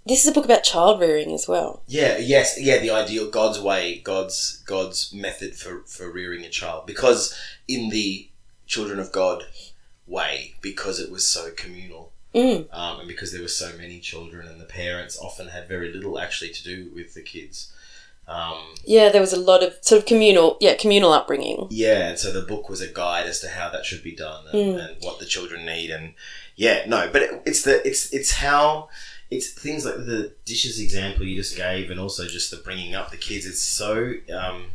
[0.07, 1.83] This is a book about child rearing as well.
[1.87, 2.19] Yeah.
[2.19, 2.59] Yes.
[2.61, 2.79] Yeah.
[2.79, 8.29] The ideal God's way, God's God's method for for rearing a child, because in the
[8.67, 9.45] children of God
[10.07, 12.13] way, because it was so communal.
[12.35, 12.67] Mm.
[12.73, 16.19] Um, and because there were so many children, and the parents often had very little
[16.19, 17.73] actually to do with the kids.
[18.27, 21.67] Um, Yeah, there was a lot of sort of communal, yeah, communal upbringing.
[21.71, 24.47] Yeah, and so the book was a guide as to how that should be done
[24.53, 26.15] and, and what the children need, and
[26.57, 28.89] yeah, no, but it, it's the it's it's how
[29.31, 33.11] it's things like the dishes example you just gave, and also just the bringing up
[33.11, 33.45] the kids.
[33.47, 34.67] It's so um,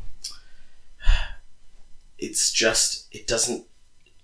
[2.18, 3.66] it's just it doesn't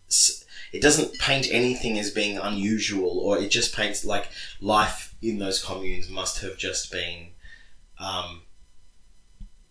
[0.09, 4.27] s- it doesn't paint anything as being unusual, or it just paints like
[4.59, 7.27] life in those communes must have just been.
[7.97, 8.41] Um,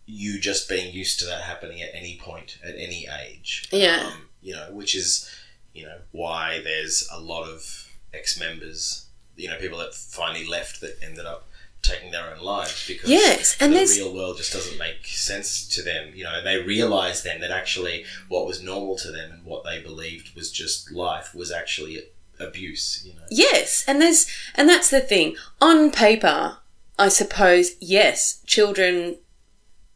[0.05, 3.67] you just being used to that happening at any point, at any age.
[3.71, 4.11] Yeah.
[4.13, 5.29] Um, you know, which is,
[5.73, 10.81] you know, why there's a lot of ex members, you know, people that finally left
[10.81, 11.47] that ended up
[11.81, 15.81] taking their own lives because Yes, and the real world just doesn't make sense to
[15.81, 16.11] them.
[16.15, 19.81] You know, they realize then that actually what was normal to them and what they
[19.81, 22.03] believed was just life was actually
[22.39, 23.25] abuse, you know.
[23.29, 25.35] Yes, and there's and that's the thing.
[25.61, 26.57] On paper,
[26.97, 29.17] I suppose, yes, children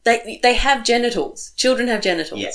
[0.04, 1.52] they they have genitals.
[1.56, 2.40] Children have genitals.
[2.40, 2.52] Yeah.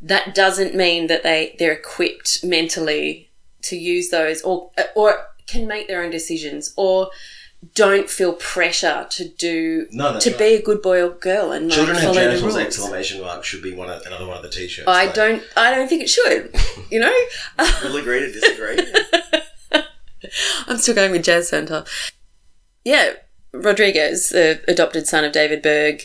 [0.00, 3.30] That doesn't mean that they they're equipped mentally
[3.62, 7.10] to use those or or can make their own decisions or
[7.74, 10.38] don't feel pressure to do No, to right.
[10.38, 12.56] be a good boy or girl and like, Children have genitals!
[12.56, 14.88] Exclamation mark should be one of, another one of the t-shirts.
[14.88, 16.54] I like, don't I don't think it should.
[16.90, 17.14] You know?
[17.82, 18.78] We'll agree to disagree.
[20.66, 21.84] I'm still going with Jazz Center.
[22.84, 23.14] Yeah,
[23.52, 26.04] Rodriguez, the adopted son of David Berg,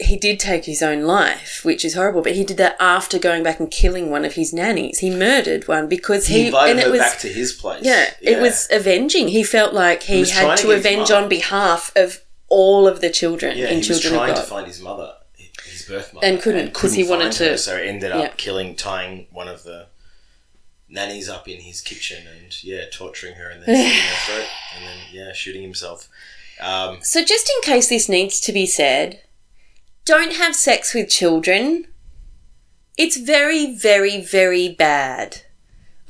[0.00, 2.22] he did take his own life, which is horrible.
[2.22, 4.98] But he did that after going back and killing one of his nannies.
[4.98, 7.84] He murdered one because he he, invited and it her was back to his place.
[7.84, 9.28] yeah, it was avenging.
[9.28, 13.00] He felt like he, was trying had to to avenge on behalf of all of
[13.00, 14.40] the children Yeah, in he was Children of trying God.
[14.40, 15.14] to find his mother,
[15.64, 18.28] his birth mother, And couldn't, 'cause he wanted find to- so he ended up yeah.
[18.36, 19.86] killing, tying one of the
[20.88, 24.84] nannies up in his kitchen, and yeah, torturing her, and then slitting her throat, and
[24.86, 26.08] then yeah, shooting himself.
[26.62, 29.20] Um, So, just in case this needs to be said,
[30.04, 31.86] don't have sex with children.
[32.98, 35.42] It's very, very, very bad.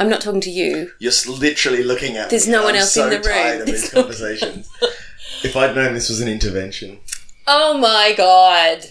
[0.01, 0.91] I'm not talking to you.
[0.99, 2.29] you're literally looking at.
[2.31, 2.53] There's me.
[2.53, 3.25] no one I'm else so in the room.
[3.25, 4.69] tired of There's these no- conversations.
[5.45, 6.99] if I'd known this was an intervention,
[7.47, 8.85] Oh my god.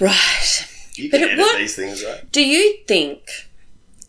[0.00, 0.66] Right.
[0.94, 2.30] you can it edit would- these things, right?
[2.32, 3.30] Do you think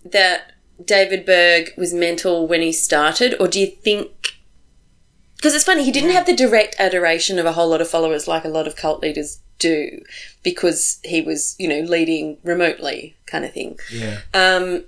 [0.05, 4.32] that David Berg was mental when he started, or do you think.
[5.43, 8.29] Because it's funny, he didn't have the direct adoration of a whole lot of followers
[8.29, 10.01] like a lot of cult leaders do,
[10.41, 13.77] because he was, you know, leading remotely kind of thing.
[13.91, 14.21] Yeah.
[14.33, 14.85] Um,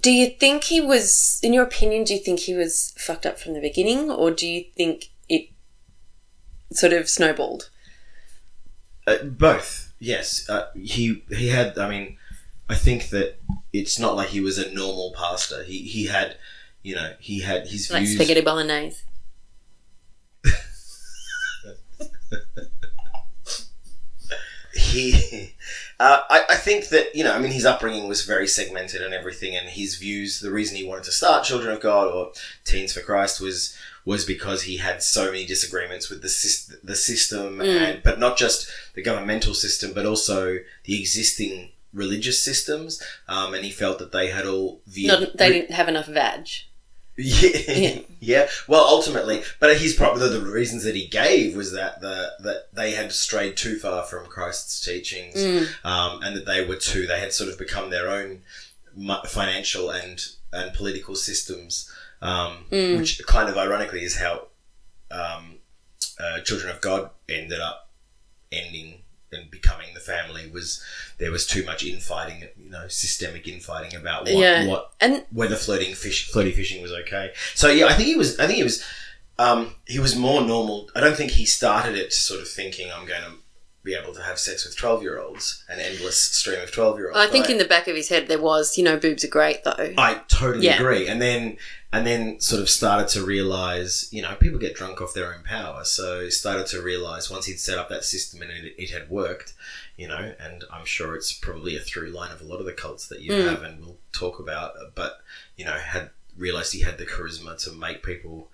[0.00, 3.38] do you think he was, in your opinion, do you think he was fucked up
[3.38, 5.50] from the beginning, or do you think it
[6.72, 7.68] sort of snowballed?
[9.06, 10.48] Uh, both, yes.
[10.48, 11.76] Uh, he he had.
[11.76, 12.16] I mean,
[12.70, 13.38] I think that
[13.70, 15.62] it's not like he was a normal pastor.
[15.62, 16.38] He he had,
[16.82, 18.14] you know, he had his Like views.
[18.16, 19.02] spaghetti bolognese.
[24.74, 25.54] he
[25.98, 29.14] uh, I, I think that you know i mean his upbringing was very segmented and
[29.14, 32.32] everything and his views the reason he wanted to start children of god or
[32.64, 37.58] teens for christ was was because he had so many disagreements with the the system
[37.58, 37.64] Mm.
[37.80, 43.64] and but not just the governmental system but also the existing religious systems, um, and
[43.64, 46.46] he felt that they had all the Not, they didn't have enough vag.
[47.20, 48.48] Yeah, yeah.
[48.68, 52.92] Well, ultimately, but his probably the reasons that he gave was that the that they
[52.92, 55.66] had strayed too far from Christ's teachings, Mm.
[55.84, 57.08] um, and that they were too.
[57.08, 58.42] They had sort of become their own
[59.26, 61.90] financial and and political systems,
[62.22, 62.98] um, Mm.
[62.98, 64.46] which kind of ironically is how
[65.10, 65.58] um,
[66.20, 67.90] uh, Children of God ended up
[68.52, 69.02] ending
[69.32, 70.82] and becoming the family was
[71.18, 74.66] there was too much infighting, you know, systemic infighting about what, Yeah.
[74.66, 77.32] what And whether flirting fish, floaty fishing was okay.
[77.54, 78.38] So yeah, I think he was.
[78.38, 78.84] I think he was.
[79.40, 80.90] Um, he was more normal.
[80.96, 83.32] I don't think he started it sort of thinking I'm going to
[83.88, 87.08] be able to have sex with twelve year olds, an endless stream of twelve year
[87.08, 87.18] olds.
[87.18, 89.64] I think in the back of his head there was, you know, boobs are great
[89.64, 89.94] though.
[89.96, 90.76] I totally Yeah.
[90.80, 91.08] agree.
[91.08, 91.56] And then
[91.90, 95.42] and then sort of started to realize, you know, people get drunk off their own
[95.42, 95.84] power.
[95.84, 99.54] So started to realize once he'd set up that system and it, it had worked,
[99.96, 102.74] you know, and I'm sure it's probably a through line of a lot of the
[102.74, 103.44] cults that you Mm.
[103.50, 105.20] have and we'll talk about, but
[105.56, 108.50] you know, had realized he had the charisma to make people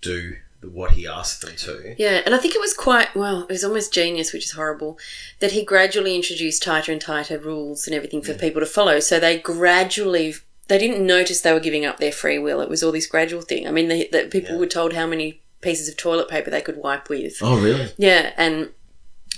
[0.00, 1.94] do what he asked them to.
[1.98, 3.42] Yeah, and I think it was quite well.
[3.42, 4.98] It was almost genius, which is horrible,
[5.40, 9.00] that he gradually introduced tighter and tighter rules and everything for people to follow.
[9.00, 10.34] So they gradually
[10.68, 12.60] they didn't notice they were giving up their free will.
[12.60, 13.68] It was all this gradual thing.
[13.68, 14.58] I mean, the, the people Yeah.
[14.60, 17.36] were told how many pieces of toilet paper they could wipe with.
[17.40, 17.92] Oh, really?
[17.96, 18.70] Yeah, and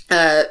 [0.09, 0.45] uh,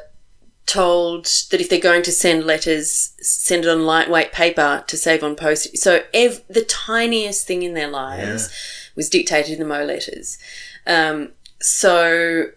[0.66, 5.24] told that if they're going to send letters, send it on lightweight paper to save
[5.24, 5.78] on postage.
[5.80, 8.48] So ev- the tiniest thing in their lives
[8.98, 10.36] was dictated in the Mo letters.
[10.86, 11.30] Um,
[11.60, 12.50] so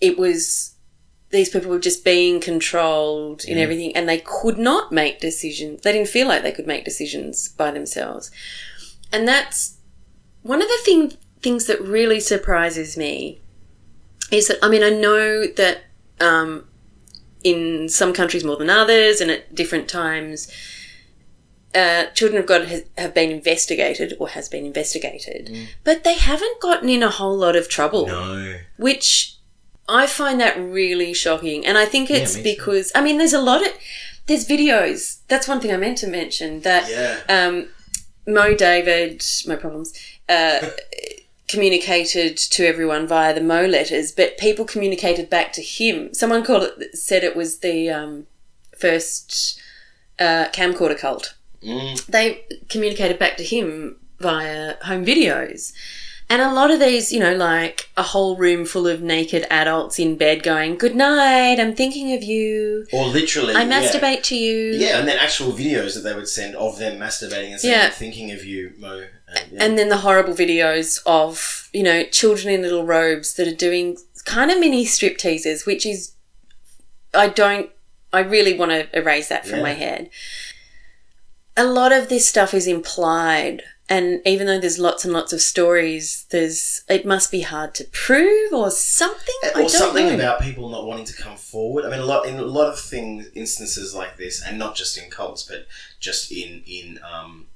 [0.00, 0.72] it was
[1.30, 3.64] these people were just being controlled in Yeah.
[3.64, 5.80] everything, and they could not make decisions.
[5.82, 8.30] They didn't feel like they could make decisions by themselves,
[9.12, 9.74] and that's
[10.42, 13.40] one of the thing, things that really surprises me
[14.30, 15.78] is that I mean I know that
[16.20, 16.68] um,
[17.42, 20.48] in some countries more than others, and at different times,
[21.74, 25.50] uh, children of God has, have been investigated or has been investigated,
[25.82, 28.58] but they haven't gotten in a whole lot of trouble, No.
[28.76, 29.34] which
[29.88, 31.66] I find that really shocking.
[31.66, 32.42] And I think it's too.
[32.42, 33.72] because I mean, there's a lot of
[34.26, 35.18] there's videos.
[35.28, 37.20] That's one thing I meant to mention that Yeah.
[37.28, 37.68] um,
[38.26, 39.92] Mo David, Mo Problems,
[40.28, 40.70] uh,
[41.48, 46.14] communicated to everyone via the Mo letters, but people communicated back to him.
[46.14, 48.26] Someone called it, said it was the um,
[48.78, 49.60] first
[50.18, 51.34] uh, camcorder cult.
[51.64, 52.06] Mm.
[52.06, 55.72] They communicated back to him via home videos.
[56.30, 59.98] And a lot of these, you know, like a whole room full of naked adults
[59.98, 62.86] in bed going, Good night, I'm thinking of you.
[62.92, 63.54] Or literally.
[63.54, 63.82] I yeah.
[63.82, 64.72] masturbate to you.
[64.72, 67.90] Yeah, and then actual videos that they would send of them masturbating and saying, Yeah.
[67.90, 69.04] Thinking of you, Mo.
[69.28, 69.64] And, yeah.
[69.64, 73.98] and then the horrible videos of you know children in little robes that are doing
[74.24, 76.12] kind of mini strip teasers which is
[77.12, 77.68] i don't
[78.12, 79.62] i really want to erase that from Yeah.
[79.64, 80.08] my head
[81.56, 85.40] a lot of this stuff is implied and even though there's lots and lots of
[85.40, 90.14] stories there's it must be hard to prove or something I or don't something know.
[90.14, 91.84] about people not wanting to come forward.
[91.84, 94.96] I mean, a lot in a lot of things, instances like this, and not just
[94.96, 95.66] in cults, but
[96.00, 97.46] just in in um,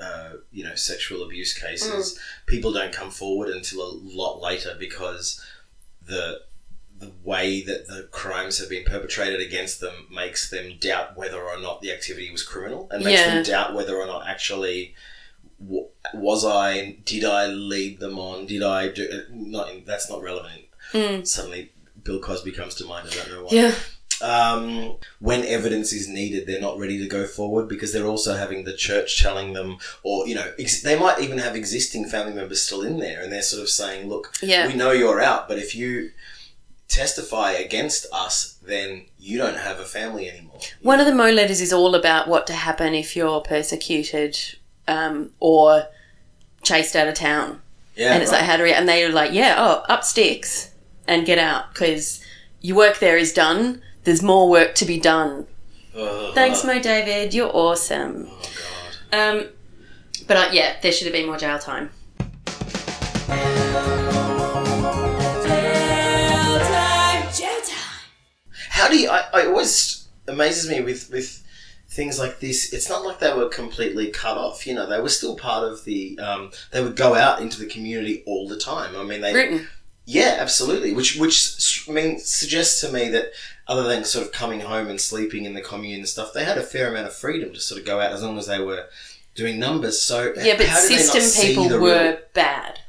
[0.00, 5.42] uh, you know sexual abuse cases, people don't come forward until a lot later because
[6.06, 6.40] the
[7.02, 11.58] the way that the crimes have been perpetrated against them makes them doubt whether or
[11.60, 13.34] not the activity was criminal, and makes Yeah.
[13.34, 14.94] them doubt whether or not actually
[16.14, 18.46] was I did I lead them on?
[18.46, 19.68] Did I do not?
[19.86, 20.62] That's not relevant.
[20.92, 21.26] Mm.
[21.26, 21.70] Suddenly,
[22.02, 23.08] Bill Cosby comes to mind.
[23.10, 23.50] I don't know why.
[23.52, 23.74] yeah
[24.20, 28.64] Um, when evidence is needed, they're not ready to go forward because they're also having
[28.64, 32.60] the church telling them, or you know, ex- they might even have existing family members
[32.62, 34.66] still in there, and they're sort of saying, "Look, Yeah.
[34.66, 36.12] we know you're out, but if you
[36.92, 41.60] testify against us, then you don't have a family anymore." One of the Mo letters
[41.60, 44.38] is all about what to happen if you're persecuted
[44.86, 45.86] um, or
[46.62, 47.60] chased out of town.
[47.96, 48.38] yeah, and it's right.
[48.38, 48.80] like how to react.
[48.80, 50.70] And they were like, yeah, oh, up sticks
[51.06, 52.24] and get out because
[52.60, 53.82] your work there is done.
[54.04, 55.46] There's more work to be done.
[55.96, 56.34] Ugh.
[56.34, 57.34] Thanks, Mo David.
[57.34, 58.28] You're awesome.
[58.30, 58.38] Oh
[59.10, 59.38] god.
[59.38, 59.48] Um,
[60.26, 61.90] but uh, yeah, there should have been more jail time.
[68.82, 69.08] How do you?
[69.08, 71.42] I, I always amazes me with with
[71.88, 72.72] things like this.
[72.72, 74.66] It's not like they were completely cut off.
[74.66, 76.18] You know, they were still part of the.
[76.18, 78.96] Um, they would go out into the community all the time.
[78.96, 79.34] I mean, they.
[79.34, 79.68] Written.
[80.04, 80.92] Yeah, absolutely.
[80.94, 83.32] Which which I mean suggests to me that
[83.68, 86.58] other than sort of coming home and sleeping in the commune and stuff, they had
[86.58, 88.88] a fair amount of freedom to sort of go out as long as they were
[89.36, 90.02] doing numbers.
[90.02, 92.80] So Yeah, but how did they not system people were real- bad.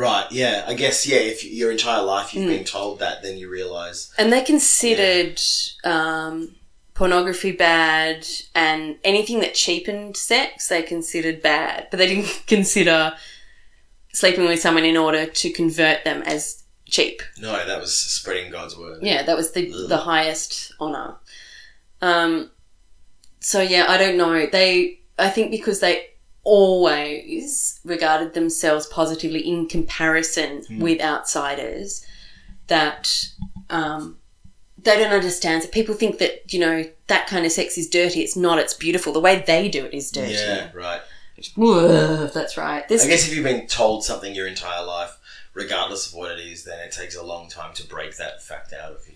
[0.00, 0.26] Right.
[0.30, 1.18] Yeah, I guess yeah.
[1.32, 2.56] If your entire life you've Mm.
[2.56, 5.40] been told that, then you realise And they considered
[5.84, 6.54] um,
[6.94, 13.14] pornography bad, and anything that cheapened sex they considered bad, but they didn't consider
[14.12, 17.22] sleeping with someone in order to convert them as cheap.
[17.38, 18.98] No, that was spreading God's word.
[19.02, 19.88] Yeah, that was the Ugh.
[19.88, 21.16] the highest honor.
[22.02, 22.50] Um,
[23.40, 24.46] so yeah, I don't know.
[24.46, 26.06] They, I think, because they
[26.44, 30.80] always regarded themselves positively in comparison Hmm.
[30.80, 32.04] with outsiders,
[32.68, 33.26] that
[33.68, 34.16] um,
[34.82, 35.62] they don't understand.
[35.62, 38.20] So people think that you know that kind of sex is dirty.
[38.22, 38.58] It's not.
[38.58, 39.12] It's beautiful.
[39.12, 40.32] The way they do it is dirty.
[40.34, 41.00] Yeah, right.
[41.56, 42.86] That's right.
[42.88, 45.18] This I guess if you've been told something your entire life,
[45.54, 48.72] regardless of what it is, then it takes a long time to break that fact
[48.72, 49.14] out of you.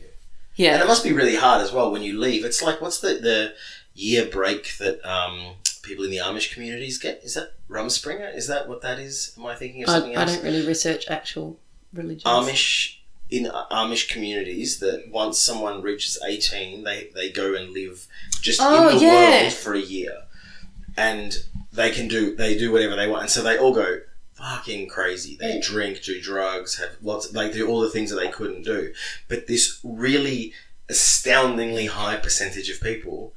[0.57, 0.75] Yeah.
[0.75, 2.45] And it must be really hard as well when you leave.
[2.45, 3.55] It's like what's the the
[3.95, 5.55] year break that um,
[5.85, 7.21] people in the Amish communities get?
[7.23, 8.35] Is that Rumspringa?
[8.37, 9.35] Is that what that is?
[9.39, 10.31] Am I thinking of something I else?
[10.31, 11.59] I don't really research actual
[11.93, 12.25] religions.
[12.25, 12.97] Amish
[13.31, 18.07] in Amish communities that once someone reaches eighteen, they they go and live
[18.41, 19.43] just Oh, in the yeah.
[19.43, 20.23] world for a year,
[20.97, 21.37] and
[21.73, 24.01] they can do they do whatever they want, and so they all go
[24.35, 25.37] fucking crazy.
[25.41, 25.63] They Mm.
[25.63, 28.93] drink, do drugs, have lots, they do all the things that they couldn't do.
[29.29, 30.53] But this really
[30.89, 33.33] astoundingly high percentage of people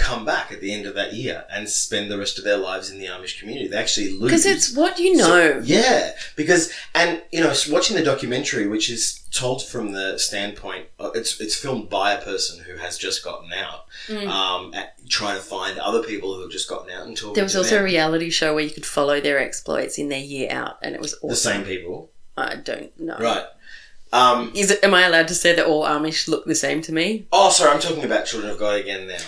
[0.00, 2.90] come back at the end of that year and spend the rest of their lives
[2.90, 3.68] in the Amish community.
[3.68, 5.24] They actually lose Because it's what you know.
[5.26, 10.86] so- yeah, because and you know, watching the documentary, which is told from the standpoint,
[10.98, 14.26] uh, it's it's filmed by a person who has just gotten out, Mm.
[14.28, 17.34] um, at, trying to find other people who have just gotten out and talking.
[17.34, 20.48] There was also a reality show where you could follow their exploits in their year
[20.50, 21.28] out, and it was awesome.
[21.28, 23.18] the same people, I don't know.
[23.18, 23.44] right?
[24.12, 24.82] Um, Is it?
[24.82, 27.26] Am I allowed to say that all Amish look the same to me?
[27.32, 29.18] oh, sorry, I'm talking about Children of God again now.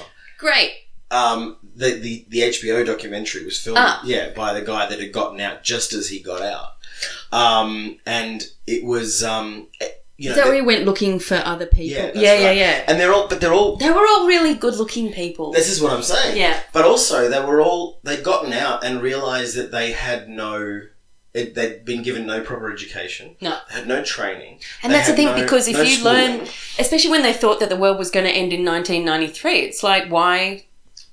[0.43, 0.73] Great.
[1.13, 4.01] Um, the, the the HBO documentary was filmed, Ah.
[4.05, 6.73] yeah, by the guy that had gotten out just as he got out,
[7.33, 11.37] um, and it was, um, eh, you know, Is that where he went looking for
[11.37, 11.85] other people?
[12.03, 12.85] Yeah, yeah, yeah, yeah.
[12.89, 15.53] and they're all, but they're all They were all really good-looking people.
[15.53, 16.37] This is what I'm saying.
[16.37, 16.59] Yeah.
[16.73, 20.83] But also, they were all they'd gotten out and realised that they had no.
[21.35, 23.37] It, they'd been given no proper education.
[23.41, 23.59] No.
[23.71, 24.61] They had no training.
[24.83, 26.39] And They that's the thing, no- because if no you schooling.
[26.41, 29.83] learn, especially when they thought that the world was going to end in 1993, it's
[29.83, 30.65] like, why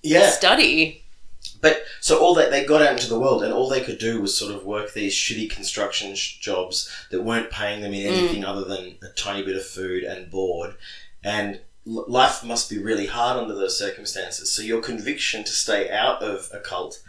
[0.04, 0.30] yeah.
[0.30, 1.04] study?
[1.62, 4.22] But so all that they got out into the world, and all they could do
[4.22, 8.18] was sort of work these shitty construction sh- jobs that weren't paying them in Mm.
[8.18, 10.76] anything other than a tiny bit of food and board.
[11.24, 14.52] And l- life must be really hard under those circumstances.
[14.52, 17.02] So your conviction to stay out of a cult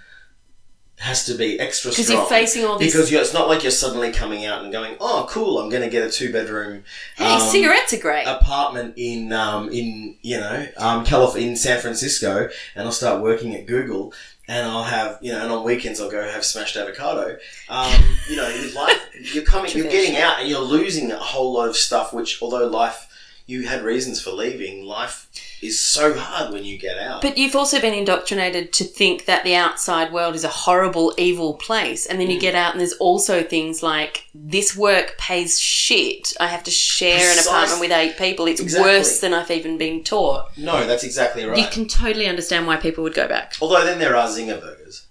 [1.01, 2.93] has to be extra strong Because you're facing all this.
[2.93, 5.59] Because you're, it's not like you're suddenly coming out and going, "Oh, cool!
[5.59, 6.85] I'm going to get a two bedroom
[7.17, 8.27] hey, cigarettes are great.
[8.27, 13.55] apartment in um, in you know um, Calif- in San Francisco, and I'll start working
[13.55, 14.13] at Google."
[14.49, 17.39] And I'll have, you know, and on weekends I'll go have smashed avocado.
[17.69, 17.95] Um,
[18.29, 19.01] you know, life,
[19.33, 22.13] you're coming, you're getting out, and you're losing a whole lot of stuff.
[22.13, 23.07] Which, although life,
[23.47, 25.29] you had reasons for leaving, life
[25.63, 27.21] is so hard when you get out.
[27.21, 31.55] But you've also been indoctrinated to think that the outside world is a horrible, evil
[31.55, 32.07] place.
[32.07, 32.35] And then Mm.
[32.35, 36.33] you get out and there's also things like this work pays shit.
[36.41, 38.47] I have to share an apartment with eight people.
[38.47, 38.91] It's Exactly.
[38.91, 40.47] worse than I've even been taught.
[40.57, 41.59] no, that's exactly right.
[41.59, 43.55] You can totally understand why people would go back.
[43.61, 45.07] Although then there are zinger burgers.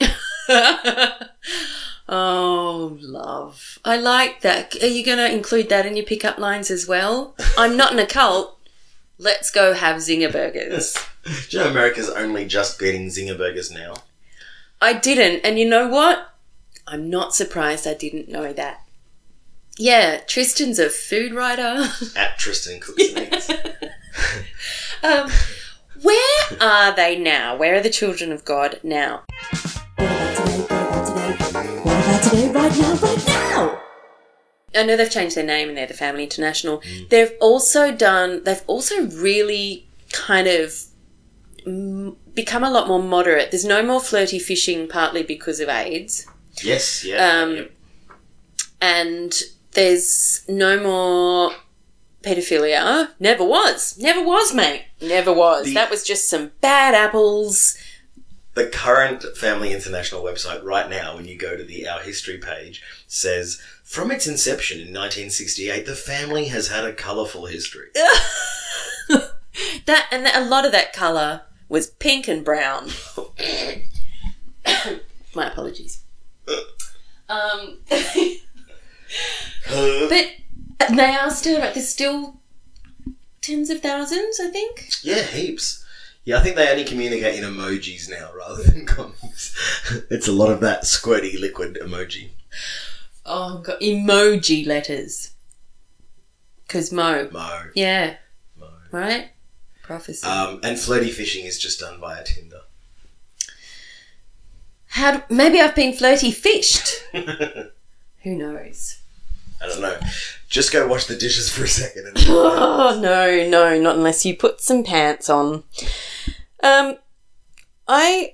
[2.08, 3.78] oh, love.
[3.84, 4.76] I like that.
[4.82, 7.34] Are you going to include that in your pickup lines as well?
[7.58, 8.57] I'm not in a cult.
[9.18, 10.96] Let's go have zinger burgers.
[11.24, 13.94] Do you know America's only just getting zinger burgers now?
[14.80, 16.34] I didn't, and you know what?
[16.86, 18.84] I'm not surprised I didn't know that.
[19.76, 21.88] Yeah, Tristan's a food writer.
[22.16, 23.50] At Tristan Cooks and Eats.
[25.02, 25.30] um,
[26.02, 27.56] where are they now?
[27.56, 29.22] Where are the children of God now?
[29.96, 30.60] What about today?
[30.60, 31.80] What about today?
[31.82, 32.48] What about today?
[32.52, 33.07] Right now, right now!
[34.74, 36.82] I know they've changed their name and they're the Family International.
[37.08, 40.74] They've also done, they've also really kind of
[41.66, 43.50] mm, become a lot more moderate.
[43.50, 46.26] There's no more flirty fishing, partly because of AIDS.
[46.62, 47.16] Yes, yeah.
[47.42, 47.70] Um, yep.
[48.80, 49.42] and
[49.72, 51.52] there's no more
[52.22, 53.10] pedophilia.
[53.20, 53.96] Never was.
[53.98, 54.84] Never was, mate.
[55.00, 55.66] Never was.
[55.66, 57.76] The- that was just some bad apples.
[58.54, 62.82] The current Family International website right now, when you go to the Our History page,
[63.06, 67.88] says from its inception in 1968, the family has had a colourful history.
[69.86, 72.90] That and a lot of that color was pink and brown.
[75.34, 76.02] My apologies.
[77.28, 78.00] Um, but
[80.94, 81.74] they are still right.
[81.74, 82.40] There's still
[83.40, 84.90] tens of thousands, I think.
[85.02, 85.84] yeah, heaps.
[86.24, 89.56] Yeah, I think they only communicate in emojis now rather than comics.
[90.10, 92.30] it's a lot of that squirty liquid emoji.
[93.28, 95.32] Oh god, emoji letters.
[96.66, 97.62] Cause Mo, Mo.
[97.74, 98.16] yeah,
[98.58, 98.68] Mo.
[98.90, 99.30] right.
[99.82, 100.26] Prophecy.
[100.26, 102.60] Um, and flirty fishing is just done via Tinder.
[104.88, 105.18] How?
[105.18, 107.02] d- maybe I've been flirty fished.
[107.12, 108.98] Who knows?
[109.62, 109.98] I don't know.
[110.48, 112.06] Just go wash the dishes for a second.
[112.06, 115.64] And Oh no, no, not unless you put some pants on.
[116.62, 116.96] Um,
[117.86, 118.32] I,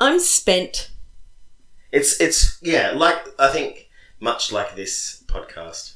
[0.00, 0.90] I'm spent.
[1.92, 3.83] It's it's yeah, like I think
[4.20, 5.94] much like this podcast,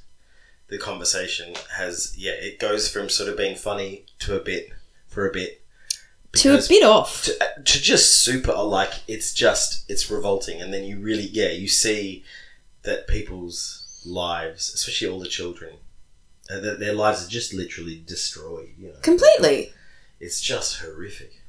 [0.68, 4.70] the conversation has yeah, it goes from sort of being funny to a bit
[5.06, 5.62] for a bit
[6.34, 7.24] To a bit off.
[7.24, 7.32] to,
[7.64, 12.24] to just super like it's just it's revolting and then you really yeah you see
[12.82, 15.74] that people's lives especially all the children
[16.50, 19.72] uh, that their lives are just literally destroyed you know Completely.
[20.20, 21.40] it's just horrific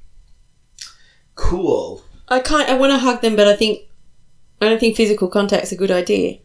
[1.36, 2.70] cool I can't.
[2.70, 3.88] I want to hug them, but I think
[4.62, 6.38] I don't think physical contact's a good idea.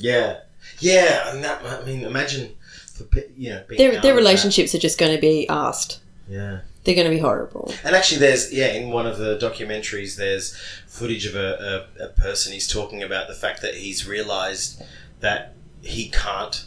[0.00, 0.40] Yeah
[0.80, 2.54] yeah and that i mean imagine
[2.94, 3.04] for
[3.36, 6.00] you know being Their their relationships are just going to be asked.
[6.28, 7.72] yeah They're going to be horrible.
[7.84, 12.08] And actually, there's yeah, in one of the documentaries, there's footage of a, a, a
[12.08, 12.52] person.
[12.52, 14.82] He's talking about the fact that he's realised
[15.20, 16.64] that he can't,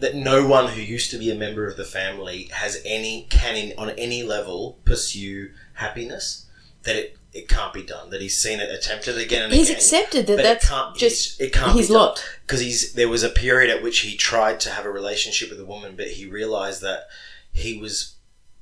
[0.00, 3.56] that no one who used to be a member of the family has any can
[3.56, 6.46] in, on any level pursue happiness.
[6.84, 8.10] That it it can't be done.
[8.10, 9.76] That he's seen it attempted again and He's again.
[9.76, 12.24] accepted that that's it can't, just it can't his be lot.
[12.42, 15.60] because he's there was a period at which he tried to have a relationship with
[15.60, 17.08] a woman, but he realized that
[17.52, 18.14] he was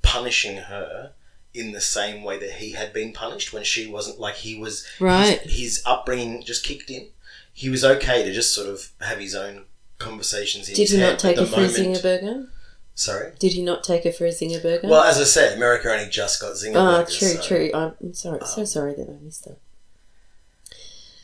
[0.02, 1.12] punishing her
[1.52, 4.86] in the same way that he had been punished when she wasn't like he was
[5.00, 5.40] Right.
[5.42, 7.08] his, his upbringing just kicked in
[7.52, 9.64] he was okay to just sort of have his own
[9.98, 12.48] conversations Did he not take but her the for a moment- burger?
[12.94, 14.88] Sorry Did he not take her for a zinger burger?
[14.88, 17.70] well as I said America only just got zinger Ah, burgers, true, so, true.
[17.74, 19.58] I'm sorry, so sorry that I missed that.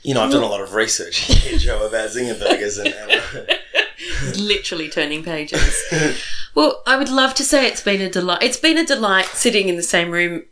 [0.02, 2.94] you know I've done a lot of research here Joe about zinger burgers and,
[4.40, 5.84] literally turning pages.
[6.54, 8.42] well, I would love to say it's been a delight.
[8.42, 10.44] It's been a delight sitting in the same room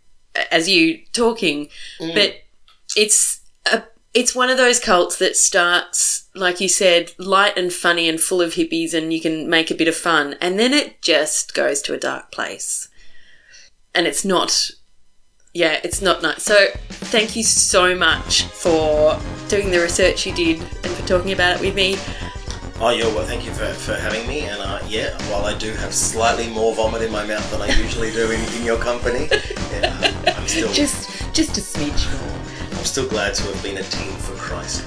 [0.50, 2.34] as you talking, but
[2.94, 3.37] it's
[4.18, 8.42] it's one of those cults that starts, like you said, light and funny and full
[8.42, 11.80] of hippies, and you can make a bit of fun, and then it just goes
[11.82, 12.88] to a dark place,
[13.94, 14.72] and it's not.
[15.54, 16.42] Yeah, it's not nice.
[16.42, 21.56] So, thank you so much for doing the research you did and for talking about
[21.56, 21.96] it with me.
[22.80, 24.40] Oh, yeah, well, thank you for, for having me.
[24.40, 27.74] And uh, yeah, while I do have slightly more vomit in my mouth than I
[27.76, 29.28] usually do in, in your company,
[29.72, 32.47] yeah, I'm still Just, just a smidge more.
[32.78, 34.84] I'm still glad to have been a team for Christ.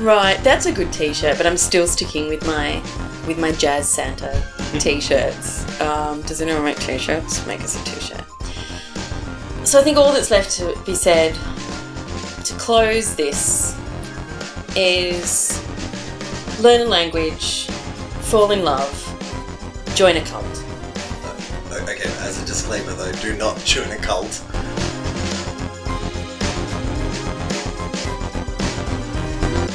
[0.00, 2.82] Right, that's a good T-shirt, but I'm still sticking with my
[3.28, 4.42] with my Jazz Santa
[4.80, 5.80] T-shirts.
[5.80, 7.46] Um, does anyone make T-shirts?
[7.46, 8.24] Make us a T-shirt.
[9.64, 11.34] So I think all that's left to be said
[12.44, 13.78] to close this
[14.74, 15.62] is
[16.60, 17.66] learn a language,
[18.22, 18.90] fall in love,
[19.94, 20.44] join a cult.
[21.70, 24.42] Okay, as a disclaimer though, do not join a cult.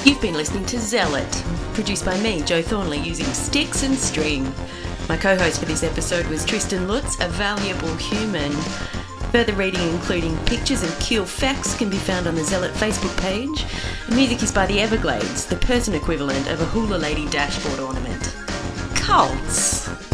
[0.06, 1.44] You've been listening to Zealot,
[1.74, 4.44] produced by me, Joe Thornley, using sticks and string.
[5.10, 8.52] My co host for this episode was Tristan Lutze, a valuable human.
[9.32, 13.66] Further reading, including pictures and cool facts, can be found on the Zealot Facebook page.
[14.06, 18.36] And music is by the Everglades, the person equivalent of a hula lady dashboard ornament.
[18.94, 20.05] Cults.